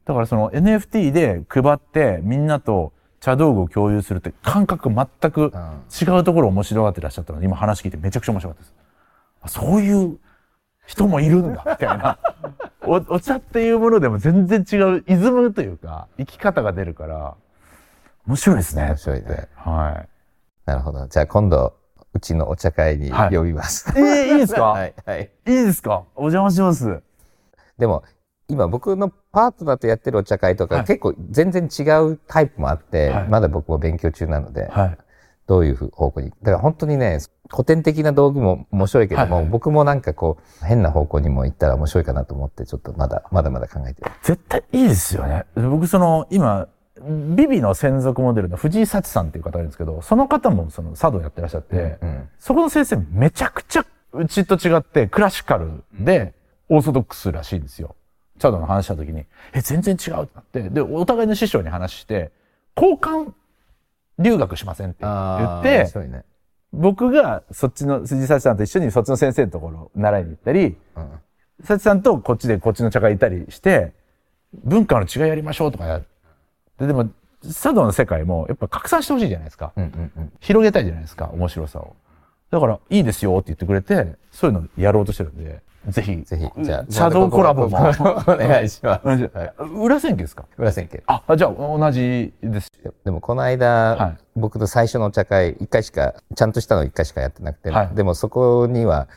[0.05, 5.53] だからその NFT で配ってみんなと茶道具を共有するって感覚全く
[6.01, 8.75] 違うところを面白がってらっしゃったので、今話聞いてめちゃくちゃ面白かったです。
[9.43, 10.19] あそういう
[10.85, 12.19] 人もいるんだ、みたいな。
[12.85, 17.35] おお茶っていうものでも全然違う、イズムというか、生き方が出るから、
[18.27, 18.87] 面白いですね。
[18.87, 19.47] 面白いね。
[19.55, 20.09] はい。
[20.65, 21.07] なるほど。
[21.07, 21.77] じゃあ今度、
[22.13, 23.91] うちのお茶会にはい呼びます。
[23.97, 25.29] えー、いいですか、 はい、はい。
[25.47, 26.03] いいですか？
[26.15, 27.01] お邪魔します。
[27.77, 28.03] でも、
[28.47, 34.97] 今僕のパートナーとやってるお茶会とか、はい結構全然違うタイプもあって、はいまだ僕も勉強中なので、はい。
[35.45, 36.29] どういう方向に。
[36.29, 37.19] だから本当にね、
[37.51, 44.11] 古典的な道具も面白いけども、はいはい僕もなんかこう、変な方向にも行ったら面白いかなと思って、ちょっとまだ、まだまだ考えてる。
[44.21, 45.45] 絶対いいですよね。
[45.55, 46.67] 僕その、今、
[47.35, 52.29] ビビの専属モデルの藤井幸さんっていう方がいるんですけど、その方もその茶道やってらっしゃって、うん。
[52.39, 56.33] そこの先生めちゃくちゃうちと違ってクラシカルで
[56.69, 57.95] オーソドックスらしいんですよ。
[58.39, 62.31] 茶道の話した時に、え、全然違うってなって、で、お互いの師匠に話して、
[62.75, 63.33] 交換
[64.19, 66.23] 留学しませんって言って、ね。
[66.71, 71.09] 僕がそっちの藤井幸さんと一緒にそっちの先生のところ習いに行ったり、うん。
[71.63, 73.93] 幸さんとこっちでこっちの茶会行ったりして、
[74.63, 76.05] 文化の違いやりましょうとかやる。
[76.79, 77.09] で、でも、
[77.53, 79.73] 茶道の世界もやっぱ拡散してほしいじゃないですか。
[79.75, 80.33] うんうんうん。
[80.39, 81.95] 広げたいじゃないですか、面白さを。
[82.51, 87.77] だから、いいですよって言ってくれて、そういうのやろうとしてるんで、ぜひ、ぜひ、じゃあ、茶道コラボも。
[87.77, 87.81] お
[88.37, 89.07] 願いします。
[89.07, 89.53] はい。
[89.83, 90.45] 裏千家ですか？
[90.57, 91.03] 裏千家。
[91.07, 92.71] あ、じゃあ同じです。
[93.03, 99.09] でもこの間、はい僕の最初のお茶会、一回しか、ちゃんとしたの一回しかやってなくて、はいでもそこには、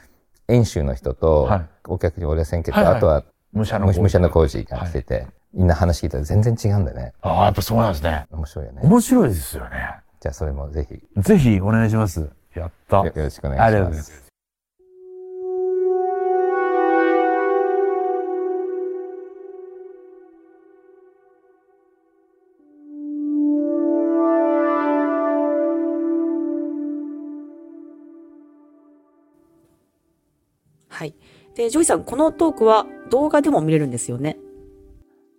[0.49, 7.13] 演習の人と、はいお客に俺せんけど、はいはいあとは、武者のむ武者の工事が来てて、みんな話聞いたら全然違うんだよね。
[7.23, 8.27] ああ、やっぱそうなんですね。
[8.31, 8.81] 面白いよね。
[8.83, 10.01] 面白いですよね。
[10.21, 12.31] じゃあそれもぜひ、ぜひお願いします。
[12.55, 12.99] やった。
[12.99, 13.69] よよろしくお願いします。
[13.69, 14.27] ありがとうございます。
[30.89, 31.15] はい。
[31.55, 34.39] で、ジョイさん、このトークは動画でも見れるんですよね。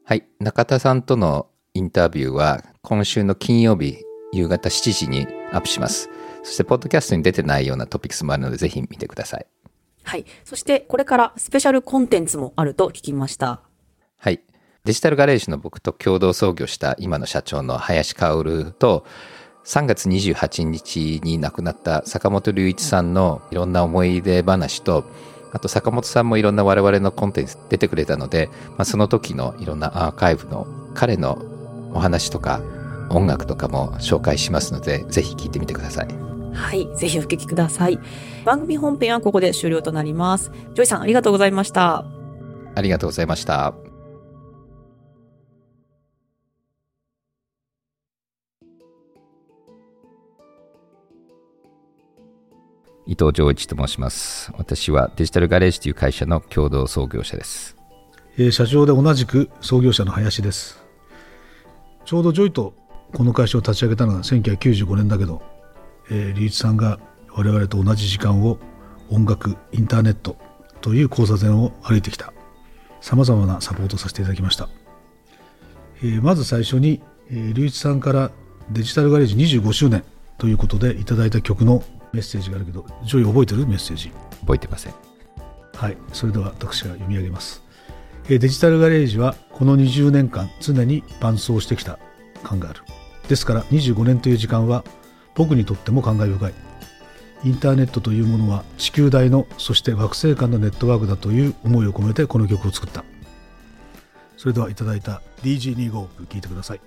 [0.08, 0.24] はい。
[0.40, 3.98] 中田さんとのインタビューは今週の金曜日
[4.32, 6.10] 夕方7時にアップします。
[6.44, 9.46] そして、ポッドキャストに出てないようなトピックスもあるので、ぜひ見てください。
[10.06, 10.24] はい。
[10.46, 13.60] そして、これからスペシャルコンテンツもあると聞きました。
[14.18, 14.40] はい。
[14.86, 19.06] デジタルガレージの僕と共同創業した今の社長の林薫と、
[19.66, 25.04] 3月28日に亡くなった坂本龍一さんのいろんな思い出話と、
[25.52, 31.38] あと坂本さんもいろんな我々のコンテンツ出てくれたので、まあ、その時のいろんなアーカイブの彼の
[31.94, 32.62] お話とか
[33.10, 36.08] 音楽とかも紹介しますので、ぜひ聞いてみてください。
[36.54, 36.90] はい。
[36.96, 38.00] ぜひお聞きください。
[38.44, 40.52] 番組本編はここで終了となります。
[40.74, 42.06] ジョイさん、ありがとうございました。
[42.76, 43.87] ありがとうございました。
[53.08, 54.52] 伊藤穰一と申します。
[54.58, 57.78] 私はデジタルガレージという会社の共同創業者です。
[58.40, 60.80] えー社長で同じく創業者の林です
[62.06, 62.76] ちょうどジョイと
[63.14, 65.42] この会社を立ち上げたのが1995年だけど、
[66.12, 67.00] えー、龍一さんが
[67.34, 68.60] 我々と同じ時間を
[69.10, 70.38] 音楽インターネット
[70.82, 72.32] という交差点を歩いてきた
[73.02, 74.70] さまざまなサポートをさせていただきました、
[76.04, 77.02] えーまず最初に、
[77.32, 78.32] えー、龍一さんから
[78.70, 80.04] デジタルガレージ25周年
[80.38, 81.82] ということでいただいた曲の
[82.14, 83.68] メッセージがあるけどジョイ覚えてる？
[83.68, 84.94] メッセージ覚えてません。
[85.74, 87.62] はい、それでは私が読み上げます。
[88.30, 92.00] えーデジタルガレージはこの20年間常に伴走してきた
[92.44, 92.82] 感がある。
[93.28, 94.84] ですから25年という時間は
[95.36, 96.54] 僕にとっても感慨深い。
[97.44, 103.04] インターネットというものは地球大のそして惑星間のネットワークだという思いを込めてこの曲を作った。
[104.38, 106.82] それではいただいた DG25 聴いてください。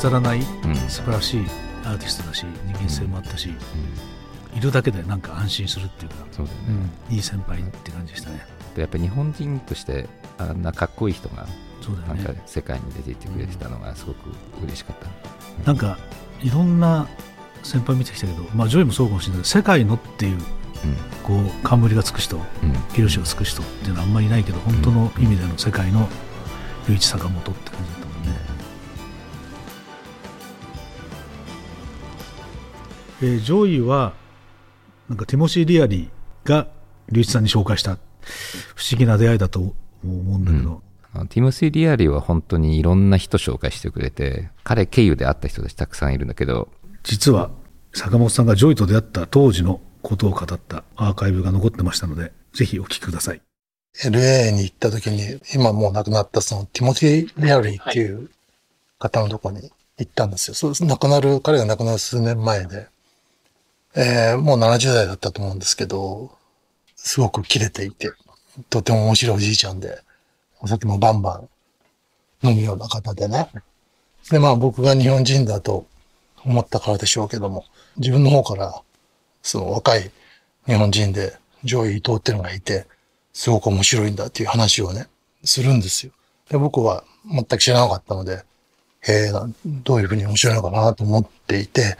[0.00, 0.76] 飾らないうん。
[0.88, 1.44] 素晴らしい
[1.84, 3.50] アーティストだし人間性もあったし、
[4.56, 8.46] いるだけでなんか安心するっていうか、そうだよね、いい先輩って感じでしたね。
[8.74, 11.46] でやっぱり日本人としてあんなかっこいい人が
[12.06, 14.30] なんかね世界に出ていってくれてたのがすごく
[14.62, 15.98] 嬉しかった、なんか
[16.40, 17.06] いろんな
[17.62, 20.38] 先輩見てきたけど、まあ、ジョイもそうかもしれないけど世界のっていう
[21.24, 22.42] こう冠がつく人うん。
[22.70, 26.08] うんヒロシがつく人っていうのはあんまりいないけど本当の意味での世界の
[26.88, 27.99] 龍一坂本って感じ
[33.22, 34.14] えージョイは
[35.08, 36.68] なんかティモシー・リアリーが
[37.10, 37.98] 龍一さんに紹介した
[38.74, 46.68] 不思議な出会いだと思うんだけど、あのティモシー・リアリーは本当にいろんな人紹介してくれて彼経由で会った人たちたくさんいるんだけど。
[47.02, 47.50] 実は
[47.94, 53.42] 坂本さんがジョイと出会った当時のことを語ったアーカイブが残ってましたのでぜひお聞きください。
[53.98, 58.30] LA に行った時に、今もう亡くなったそのティモティ・リアリーっていう
[58.98, 60.54] 方のとこに行ったんですよ。
[60.54, 62.86] そう亡くなる、彼が亡くなる数年前で、
[63.94, 66.30] えーもう70代だったと思うんですけど、
[66.96, 68.12] すごく切れていて、
[68.68, 70.00] とても面白いおじいちゃんで、
[70.60, 71.42] お酒もバンバ
[72.42, 73.48] ン飲むような方でね。
[74.30, 75.86] で、まあ僕が日本人だと
[76.44, 77.64] 思ったからでしょうけども、
[77.96, 78.82] 自分の方から、
[79.42, 80.10] その若い
[80.66, 82.86] 日本人で上位伊藤っていうのがいて、
[83.32, 85.08] すごく面白いんだっていう話をね、
[85.44, 86.12] するんですよ。
[86.48, 88.44] で、僕は全く知らなかったので、
[89.02, 89.32] へえ、
[89.64, 91.96] どういうふうに面白いのかなと思っていて、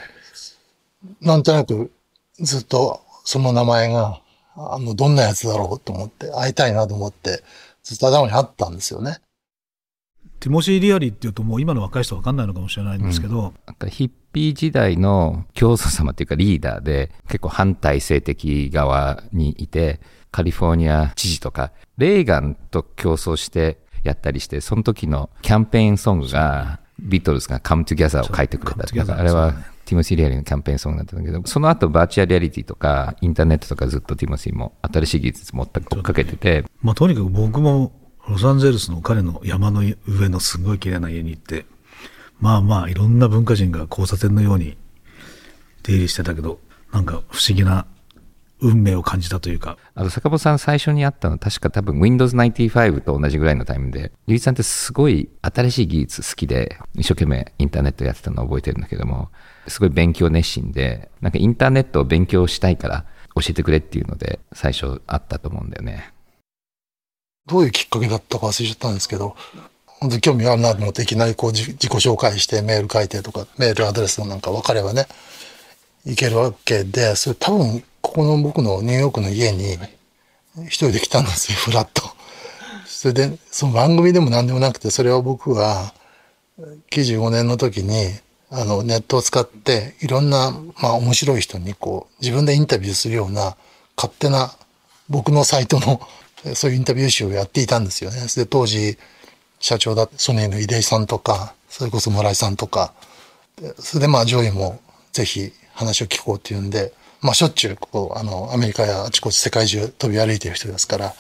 [1.21, 1.91] なんとなく
[2.39, 4.21] ずっとその名前が、
[4.57, 7.43] あの、どんなやつだろうと思って、会いたいなと思って、
[7.83, 9.21] ずっと頭にあったんですよね。
[10.41, 29.55] ティモシー・リアリーっていうともう今の若い人は分かんないのかもしれないんですけど、なんかヒッピー時代の教祖様っていうかリーダーで結構反体制的側にいてカリフォルニア知事とかレーガンと競争してやったりしてその時のキャンペーンソングがビートルズが Come Together を書いてくれたからあれは
[29.91, 36.65] ティモシー・リアリーのキャンペーンソングだったんだけどその後バーチャルリアリティとかインターネットとかずっとティモシーも新しい技術持った追っかけてて。
[36.81, 37.93] まあ、とにかく僕も
[38.29, 41.67] ロサンゼルスの彼の山の上のすごい綺麗な家に行って、
[42.39, 44.77] まあまあいろんな文化人が交差点のように
[45.83, 46.61] 出入りしてたけど、
[46.93, 47.87] なんか不思議な
[48.61, 59.31] 運命を感じたというか、あと坂本さん最初に会ったの確か多分 Windows 95と同じぐらいのタイムで、ゆういちさんってすごい新しい技術好きで、一生懸命インターネットやってたのを覚えてるんだけども、
[59.67, 63.05] すごい勉強熱心で、なんかインターネットを勉強したいから
[63.35, 66.13] 教えてくれっていうので最初会ったと思うんだよね。
[67.47, 69.37] どういうきっかけだったか忘れちゃったんですけど、
[69.87, 75.07] 本当に興味があるなと思っていきなりこう自自己紹介してメール書いてとか、メールアドレスなんか分かればね、
[76.07, 79.77] いけるわけで、それ多分ここの僕のニューヨークの家に
[80.67, 82.03] 一人で来たんですよ、フラッと。
[82.87, 85.95] それで、その番組でも何でもなくて、それは僕は
[86.91, 88.11] 95年の時に、
[88.51, 90.51] あの、ネットを使って、いろんな、
[90.83, 93.57] まあ面白い人にこう、自分でインタビューするような、
[93.97, 94.53] 勝手な、
[95.09, 96.01] 僕のサイトの、
[96.55, 98.27] そういうインタビュー集をやっていたんですよね。
[98.35, 98.99] で、当時、
[99.61, 102.93] 社長だソニーの出井さんとか、それこそ村井さんとか、
[103.79, 104.81] それでまあ、ジョイも
[105.13, 106.93] ぜひ話を聞こうっていうんで、
[107.23, 111.15] まあ、しょっちゅう、こう、あの、アメリカやあちこち世界中飛び歩いてる人ですから、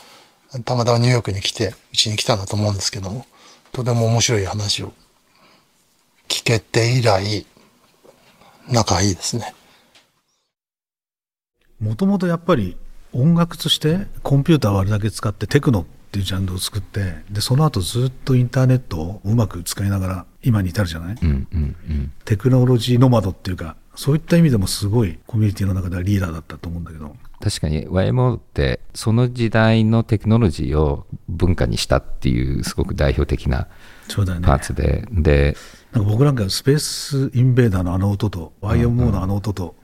[0.64, 3.26] たまたまニューヨークに来て、うちに来たんだと思うんですけども、
[3.72, 4.92] とても面白い話を
[6.28, 7.46] 聞けて以来、
[8.68, 9.54] 仲いいですね。
[11.80, 12.76] もともとやっぱり
[13.12, 21.16] 音楽としてコンピューターをあれだけ使ってテクノっていうジャンルを作って、で、その後ずっとインターネットをうまく使いながら今に至るじゃない？
[21.22, 22.12] うんうんうん。
[22.24, 33.66] テクノロジーノマドっていうか、そういった意味でもすごいコミュニティの中ではリーダーだったと思うんだけど、確かに YMO ってその時代のテクノロジーを文化にしたっていうすごく代表的な
[34.08, 34.46] そうだよね。
[34.46, 35.56] パーツで、で、
[35.92, 39.74] なんか僕なんかスペースインベーダーのあの音と YMO のあの音と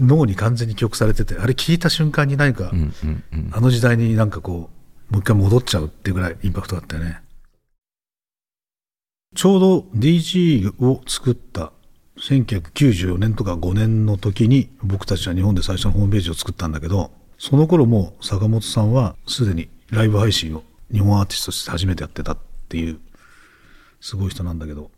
[0.00, 2.72] 脳に完全に記憶されてて、あれ聞いた瞬間に何か。
[3.52, 4.70] あの時代になんかこ
[5.10, 7.20] う、もう一回戻っちゃうっていうぐらいインパクトだったよね。
[9.34, 11.72] ちょうど DG を作った
[12.24, 22.38] 1994年とか5年の時に僕たちは日本で最初のホームページを作ったんだけど、その頃も坂本さんはすでにライブ配信を日本アーティストとして初めてやってたっ
[22.70, 22.98] ていう、
[24.00, 24.90] すごい人なんだけど、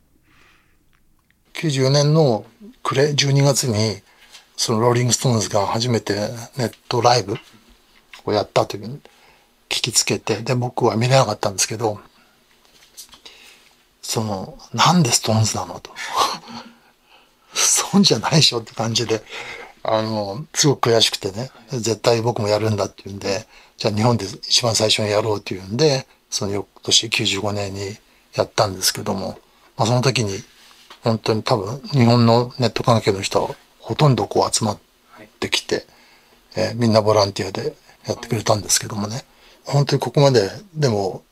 [1.54, 2.46] 94年の
[2.84, 4.02] 暮れ12月に、
[4.56, 6.14] そのローリングストーンズが初めて
[6.56, 7.34] ネットライブ
[8.24, 9.00] をやったというふうに
[9.68, 11.98] 聞きつけて、で、僕は見れなかったんですけど、
[14.00, 15.90] その、なんでストーンズなのと。
[17.56, 19.22] そうじゃないでしょって感じで、
[19.82, 23.46] あの、すごく悔しくてね、絶対僕もやるんだっていうんで、
[23.76, 27.96] じゃあ日本で一番最初にやろうっていうんで、その翌年95年に
[28.34, 29.38] やったんですけども、
[29.76, 30.42] まあその時に
[31.02, 34.78] 本当に多分日本のネット関係の人はほとんどこう集まっ
[35.40, 35.86] てきて、
[36.56, 37.76] えーみんなボランティアで
[38.06, 39.24] やってくれたんですけどもね。
[39.64, 41.22] 本当にここまででも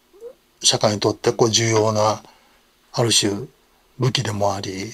[0.63, 2.23] 社会にとってこう重要な
[2.93, 3.47] ある種
[3.99, 4.93] 武器でもあり、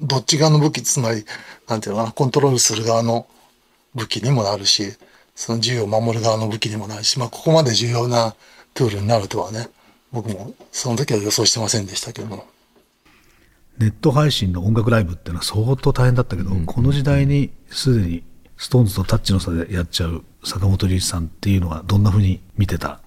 [0.00, 1.24] どっち側の武器、つまり、
[1.68, 3.26] なんていうのかな、コントロールする側の
[3.94, 4.94] 武器にもなるし、
[5.34, 8.34] その自由を守る側の武器にもなるし、まあ、ここまで重要な
[8.74, 9.68] ツールになるとはね、
[10.12, 12.46] 僕もその時は予想してませんでしたけども。
[13.78, 18.22] ネット配信の音楽ライブっていうのは相当大変だったけど、この時代にすでに
[18.56, 23.00] ストーンズとタッチの差でやっちゃう坂本龍一さんっていうのはどんな風に見てた？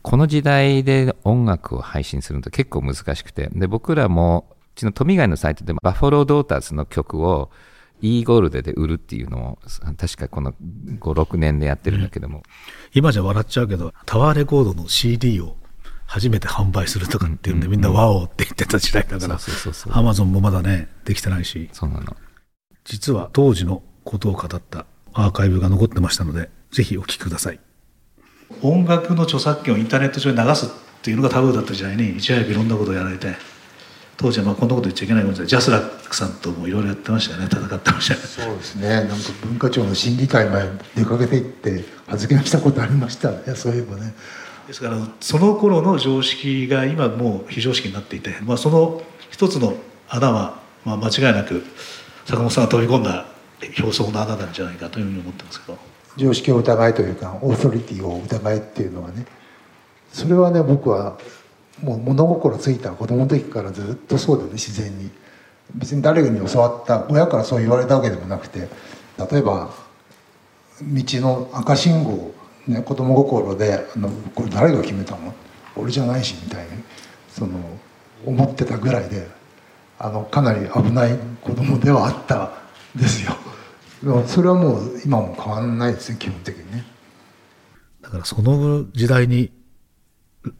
[0.00, 7.50] この時代で音楽を配信するのって結構難しくて、で、僕らも、うちの富貝のサイトでバッファロードーターズの曲を
[8.00, 9.58] e ゴールドで売るっていうのを、
[9.96, 12.42] 確かこの5、6年でやってるんだけども、
[12.94, 15.56] 今じゃ笑っちゃうけどタワーレコードの CD を
[16.06, 19.92] 初めて販売するとかっていうんで、みんなワオって言ってた時代だからそうそうそうそう。
[19.98, 21.68] アマゾンもまだねできてないし。
[21.72, 22.16] そうなの。
[22.84, 27.58] 実は当時のことを語ったアーカイブが残ってましたのでぜひお聞きください。
[28.62, 30.68] 音楽の著作権をインターネット上に流すっ
[31.02, 33.34] ていうのがタブーだった時代にいち早くいろんなことをやられて
[34.16, 35.48] 当時はまあこんなこと言っちゃいけないかもしれない。
[35.48, 37.48] ジャスラックさんともいろいろやってましたよね。
[37.50, 38.26] 戦ってましたよね。
[38.26, 38.88] そうですね。
[38.88, 39.14] なんか
[39.44, 43.54] 文化庁の審議会まで出かけていって発言したことありましたね。
[43.54, 44.14] そういえばね。
[44.66, 49.74] ですからその頃の常識が今もう非常識になっていて、まあ、その一つの
[50.08, 51.62] 穴は、まあ、間違いなく
[52.24, 53.26] 坂本さんが飛び込んだ
[53.78, 55.78] 表層の穴なんじゃないかというふうに思ってますけど。
[56.16, 59.26] 常識を疑いというかオーソリティを疑いっていうのはね。
[60.12, 61.18] それはね僕は
[61.82, 65.10] もう物心ついた子供の時からずっとそうだよね自然に。
[65.74, 68.68] 別に誰に教わった親からそう言われたわけでもなくて
[69.30, 69.70] 例えば
[70.80, 72.32] 道の赤信号
[72.68, 75.34] ね子供心であの「これ誰が決めたの？
[75.74, 76.70] 俺じゃないし」みたいに
[77.28, 77.58] その
[78.24, 79.28] 思ってたぐらいで
[79.98, 82.52] あのかなり危ない子供ではあった
[82.94, 83.36] ですよ。
[84.26, 86.84] それはもう今も変わらないですね基本的にね。
[88.02, 89.50] だからその時代に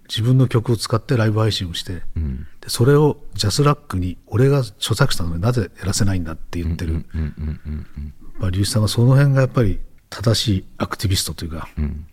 [0.09, 2.47] 自分の曲を使ってライブ配信をして、うん。
[2.61, 7.05] でそれをジャスラックに俺が著作者なのになぜやらせないんだって言ってる、
[8.51, 9.80] 龍一さんはその辺がやっぱり
[10.11, 12.07] 正しいアクティビストというか、うん。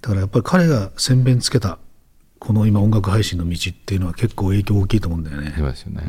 [0.00, 1.78] だからやっぱり彼が先鞭つけた
[2.38, 5.54] この今音楽配信の道っていうのは結構影響大きいと思うんだよね。
[5.56, 6.02] そうですよね。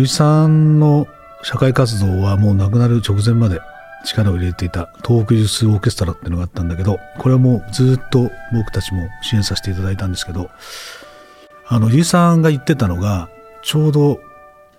[0.00, 1.06] 龍一さんの
[1.42, 3.60] 社会活動はもう亡くなる直前まで
[4.06, 10.48] 力を入れていた東北ユースオーケストラっていうのがあったんだけど、これはもうずっと僕たちも支援させていただいたんですけど、
[11.66, 13.28] あの、龍さんが言ってたのが、
[13.62, 14.20] ちょうど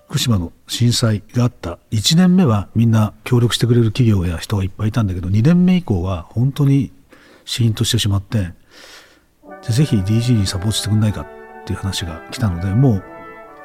[0.07, 1.77] 福島の震災があった。
[1.91, 6.91] 1年目はみんな協力してくれる企業や人がいっぱいいたんだけど、2年目以降は本当に
[7.45, 8.53] シーンとしてしまって、
[9.67, 13.03] でぜひ DG にサポートしてくんないかっていう話が来たので、もう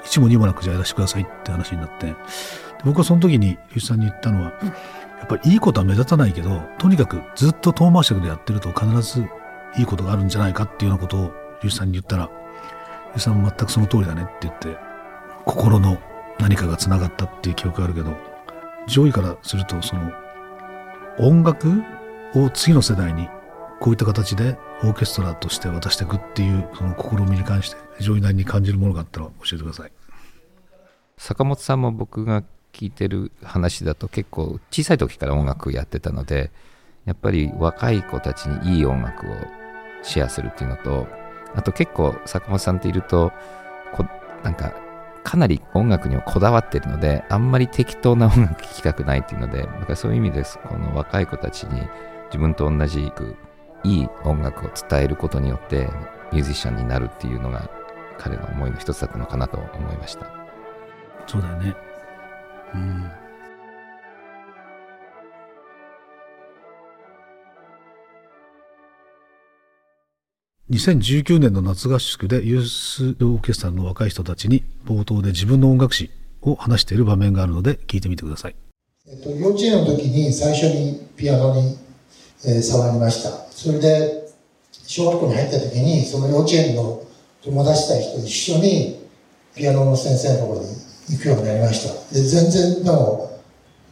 [0.07, 2.15] 一も二もなくじゃあやらせてくださいって話になって、で
[2.85, 4.53] 僕はその時に龍一さんに言ったのは、
[5.19, 9.27] やっぱりいいことは目立たないけど、とにかくずっと遠回しでやってると必ず
[9.77, 11.33] いいことがあるんじゃないかっていうようなことを
[11.63, 12.31] 龍一さんに言ったら、龍
[13.17, 14.77] 一さんも全くその通りだねって言って、
[15.45, 15.99] 心の
[16.39, 18.17] 何かが繋がったっていう記憶があるけど、
[18.87, 20.13] 上位からすると、その、
[21.19, 21.83] 音楽
[22.35, 23.29] を次の世代に
[23.81, 29.93] こういった形でオーケストラとして渡していくっていうその試みに関して非常に何に感じるものがあったら教えてください。
[31.19, 32.43] 坂本さんも僕が
[32.73, 36.51] 聞いてる話だと結構小さい時から音楽やってたので
[37.07, 39.31] やっぱり若い子たちにいい音楽を
[40.03, 41.07] シェアするっていうのと
[41.55, 43.33] あと結構坂本さんっていると
[43.95, 44.05] こ
[44.45, 44.75] なんか
[45.25, 51.81] かなり音楽にはこだわってるのであんまり適当な音楽聴きたくないっていうのでだかそういう意味ですこの若い子たちに
[52.27, 53.37] 自分と同じく
[53.85, 55.89] いい音楽を伝えることによって
[56.33, 57.71] ミュージシャンになるっていうのが
[58.19, 60.27] 彼の思いの一つだったのかなと思いました。
[61.27, 61.75] そうだよね。
[62.75, 63.11] うん。
[70.69, 76.11] 2019年の夏合宿でユースオーケストラの若い人たちに冒頭で自分の音楽史
[76.43, 78.57] を話している場面があるので聞いてみてください。
[79.09, 81.79] えっと、幼稚園の時に最初にピアノに、
[82.45, 83.31] えー触りました。
[83.53, 84.29] それで、
[84.73, 87.03] 小学校に入った時に、その幼稚園の
[87.47, 89.07] 友達たちと一緒に、
[89.55, 92.15] ピアノの先生のとこに行くようになりました。
[92.15, 93.41] で、全然でも、好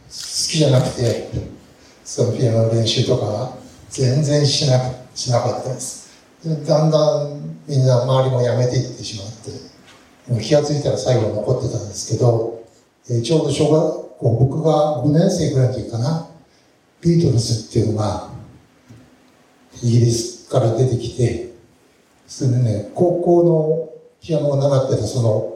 [0.07, 1.29] きじゃなくて、
[2.03, 3.57] そのピアノの練習とかは、
[3.89, 4.77] 全然しな
[5.15, 6.05] しなかったです。
[6.43, 12.63] でだんだんみんな周りも辞めていってしまってもう気がついたら最後残ってたんですけど、
[13.09, 16.29] えーちょうど小学校僕が5年生ぐらいの時かな
[17.01, 18.29] ビートルズっていうのが
[19.81, 21.54] イギリスから出てきて
[22.27, 23.89] それでね高校の
[24.21, 25.55] ピアノを習ってたその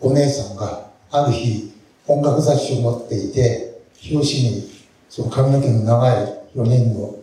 [0.00, 1.72] お姉さんがある日
[2.06, 3.80] 音楽雑誌を持っていて
[4.10, 4.70] 表紙に
[5.08, 7.14] その髪の毛の長い4人の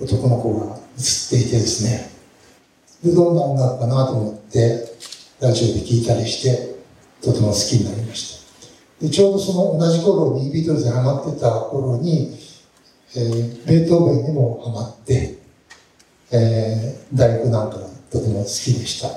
[0.00, 0.80] 男の子が映っ
[1.30, 2.10] ていてですね。
[3.02, 4.84] でどんな音楽かなと思って
[5.40, 6.76] ラジオで聞いたりして
[7.22, 8.40] とても好きになりまし
[9.00, 9.04] た。
[9.04, 12.38] でちょうどその同じ頃にビートルズにハマってた頃に、
[13.14, 15.35] えーベートーベンにもハマって、
[16.32, 19.08] えー大学なんかがとても好きでした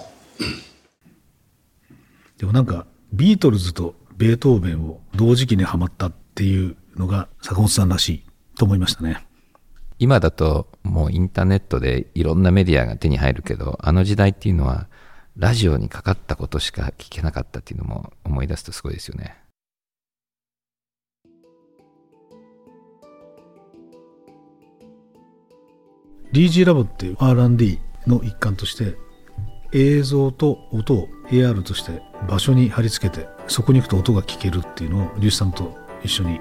[2.37, 8.23] でもなんかビートルズとベートーベンを同時期にハマったっていうのが坂本さんらしい
[8.57, 9.25] と思いましたね。
[9.97, 14.87] 今だともうインターネットでいろんなメディアが手に入るけど、あの時代っていうのは
[15.35, 19.37] ラジオにかかったことしか聞けなかったっていうのも思い出すとすごいですよね。
[26.31, 28.95] DG ラボっていう R&D の一環として
[29.71, 36.39] 映像と音を AR として場所に貼り付けてそこに行くと音が聞けるっていうのをリュウジさんと一緒に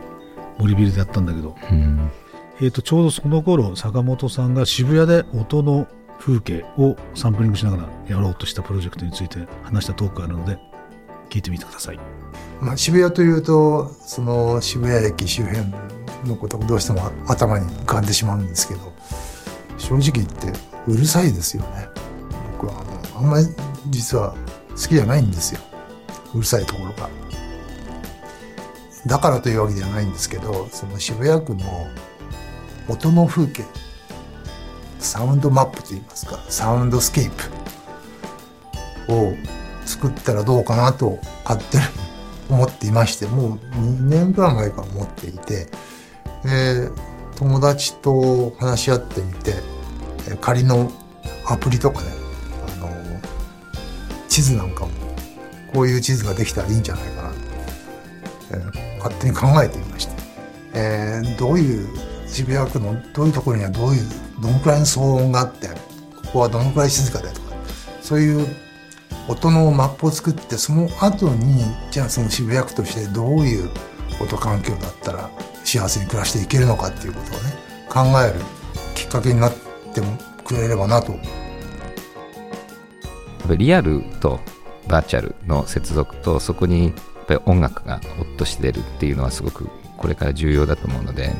[0.58, 2.10] 森ビルでやったんだけど、うん。
[2.60, 5.86] えー、とちょうどその頃坂本さんが渋谷で音の
[6.18, 10.58] 風景をサンプリングしながらやろうとしたプロジェクトについて話したトークがあるので
[11.30, 12.00] 聞いてみてください。
[12.60, 15.68] まあ、渋谷というとその渋谷駅周辺
[16.26, 18.92] のことがどうしても頭に浮かんでしまうんですけど
[19.78, 20.52] 正直言って
[20.86, 21.88] うるさいですよね。
[22.52, 23.46] 僕はあのあんまり
[23.88, 24.34] 実は
[24.70, 25.60] 好きじゃないんですよ。
[26.34, 27.08] うるさいところが。
[29.06, 31.86] だからというわけではないんですけどその渋谷区の
[32.88, 33.64] 音の風景。
[34.98, 36.38] サウンドマップといいますか。
[36.48, 37.58] サウンドスケープ。
[39.12, 39.32] を
[39.86, 41.84] 作ったらどうかなと勝手に
[42.50, 45.68] 思っていましてもう2年ぐらい前から思っていて。
[46.44, 46.90] で
[47.38, 49.54] 友達と話し合ってみて
[50.40, 50.90] 仮の
[51.46, 52.08] アプリとかね
[52.66, 52.88] あの
[54.28, 54.90] 地図なんかも
[55.72, 57.32] こういう地図ができたらいいんじゃないかな、
[58.52, 60.12] えー勝手に考えてみまして、
[60.74, 61.88] えーどういう
[62.26, 64.02] 渋谷区のどういうところにはどういう
[64.42, 65.74] どのくらいの騒音があってこ
[66.32, 67.54] こはどのくらい静かでとか
[68.02, 68.44] そういう
[69.28, 71.62] 音のマップを作ってその後に
[71.92, 73.70] じゃあその渋谷区としてどういう
[74.20, 75.30] 音環境だったら
[75.68, 77.52] 幸せに暮らしていけるのかっていうことをね
[77.90, 78.40] 考える
[78.94, 80.00] きっかけになって
[80.42, 81.12] くれればなと。
[81.12, 81.20] やっ
[83.46, 84.40] ぱりリアルと
[84.88, 86.94] バーチャルの接続とそこにやっ
[87.26, 91.34] ぱり音楽がほっとして出るっていうのはすごくこれから重要だと思うのでだか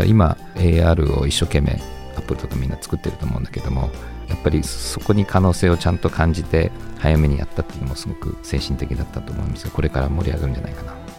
[0.00, 1.80] ら今 AR を一生懸命
[2.16, 3.90] アップルとかみんな作ってると思うんだけども
[4.28, 11.11] やっぱりそこに可能性をちゃんと感じて早めにやったっていうのもすごく精神的だったと思いますがこれから盛り上がるんじゃないかな。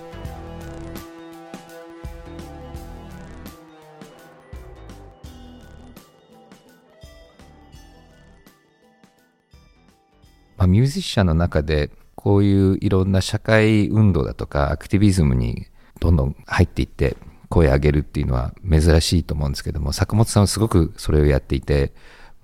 [10.63, 15.67] まあ、ミュージシャンの中でこういういろんな社会運動だとかアクティビズムに
[15.99, 17.17] どんどん入っていって
[17.49, 21.91] 声上げるっていうのは珍しいと思うんですけども坂本さんはすごくそれをやっていて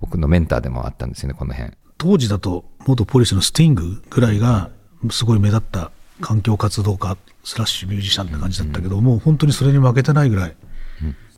[0.02, 1.72] 僕のメンターでもあったんですよねこの辺。
[1.96, 4.68] 当時だと元ポリスのスティングぐらいが
[5.10, 5.90] すごい目立った
[6.20, 10.56] 環境活動家スラッシュミュージシャンって感じだったけど、もう本当にそれに負けてないぐらい、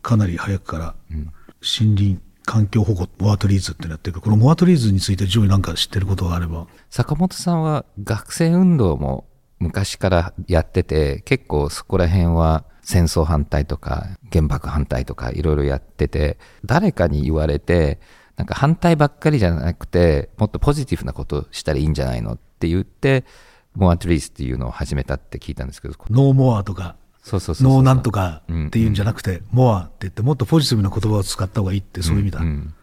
[0.03, 6.67] かなり早くから森林環境保護 more trees ってなってるこの more trees についてジョイなんか知ってることがあれば。
[6.91, 9.27] 坂本さんは学生運動も
[9.59, 18.01] 昔からやってて結構そこら辺は戦争反対とか原爆反対とかいろいろやってて誰かに言われて
[18.37, 23.25] なんか反対ばっかりじゃなくてもっとポジティブなことしたらいいんじゃないのって言って
[23.75, 32.75] more trees っていうのを始めたって聞いたんですけどノーモアとかノーなんとかっていうんじゃなくて、モアって言ってもっとポジティブな言葉を使った方がいいってそういう意味だ、うん。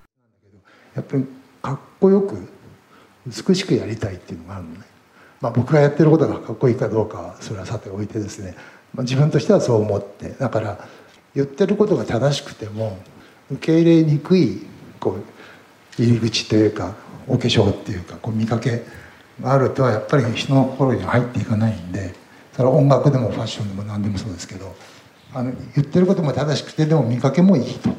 [0.96, 1.26] やっぱり
[1.62, 2.50] かっこよく
[3.28, 4.80] 美しくやりたいっていうのがあるのね、
[5.42, 8.56] まあ、僕がやってることがかっこいいかどうかはそれはさておいてですね、
[8.94, 10.30] まあ、自分としてはそう思って。
[10.30, 10.88] だから
[11.36, 12.98] 言ってることが正しくても
[13.52, 14.66] 受け入れにくい
[15.00, 15.18] こ
[15.98, 16.96] う入り口というか
[17.28, 18.84] お化粧っていうかこう見かけ
[19.42, 22.14] があるとやっぱり人の心には入っていかないんで
[22.60, 24.76] それは音楽でもファッションでも何でもそうですけど
[25.34, 27.90] あの言ってることも正しくてでも見かけもいいと。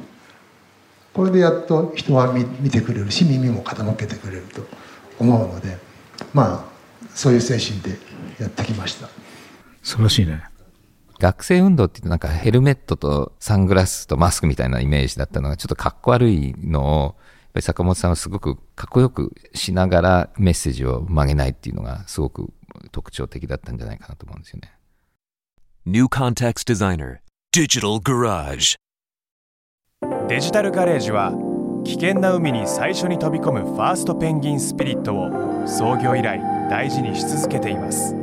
[1.14, 4.60] これでやっと人は見見てくれるし耳も傾けてくれると
[5.18, 5.78] 思うので
[6.34, 7.98] まあそういう精神で
[8.38, 9.08] やってきました
[9.82, 10.44] 素晴らしいね
[11.18, 17.14] 学生運動って言うとなんかヘルメットとサングラスとマスクみたいなイメージだったのがちょっとかっこ悪いのを
[17.52, 22.52] ぱり坂本さんはすごくかっこよくしながらメッセージを曲げないっていうのがすごく
[22.92, 24.72] 特徴的だったんじゃないかなと思うんですよね。
[25.86, 27.20] New Context Designer
[27.52, 28.76] Digital Garage.
[30.28, 31.32] デジタルガレージは
[31.84, 36.40] 危険な海に最初に飛び込むファーストペンギンスピリットを創業以来
[36.70, 38.14] 大事にし続けています。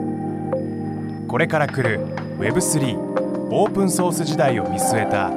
[1.27, 2.05] これから来る
[2.37, 5.31] Web3 オープンソース時代を見据えた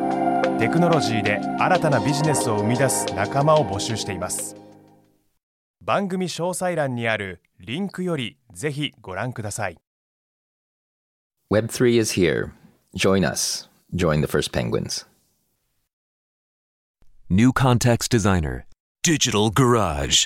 [0.59, 4.57] テクノロジーで新たなビジネスを生み出す仲間を募集しています。
[5.81, 9.78] 番組詳細欄にあるリンクよりぜひご覧ください
[11.52, 12.52] Web3 is here.
[12.96, 13.70] Join us.
[13.94, 15.06] Join the first penguins.
[17.30, 18.66] New Context Designer
[19.04, 20.26] Digital Garage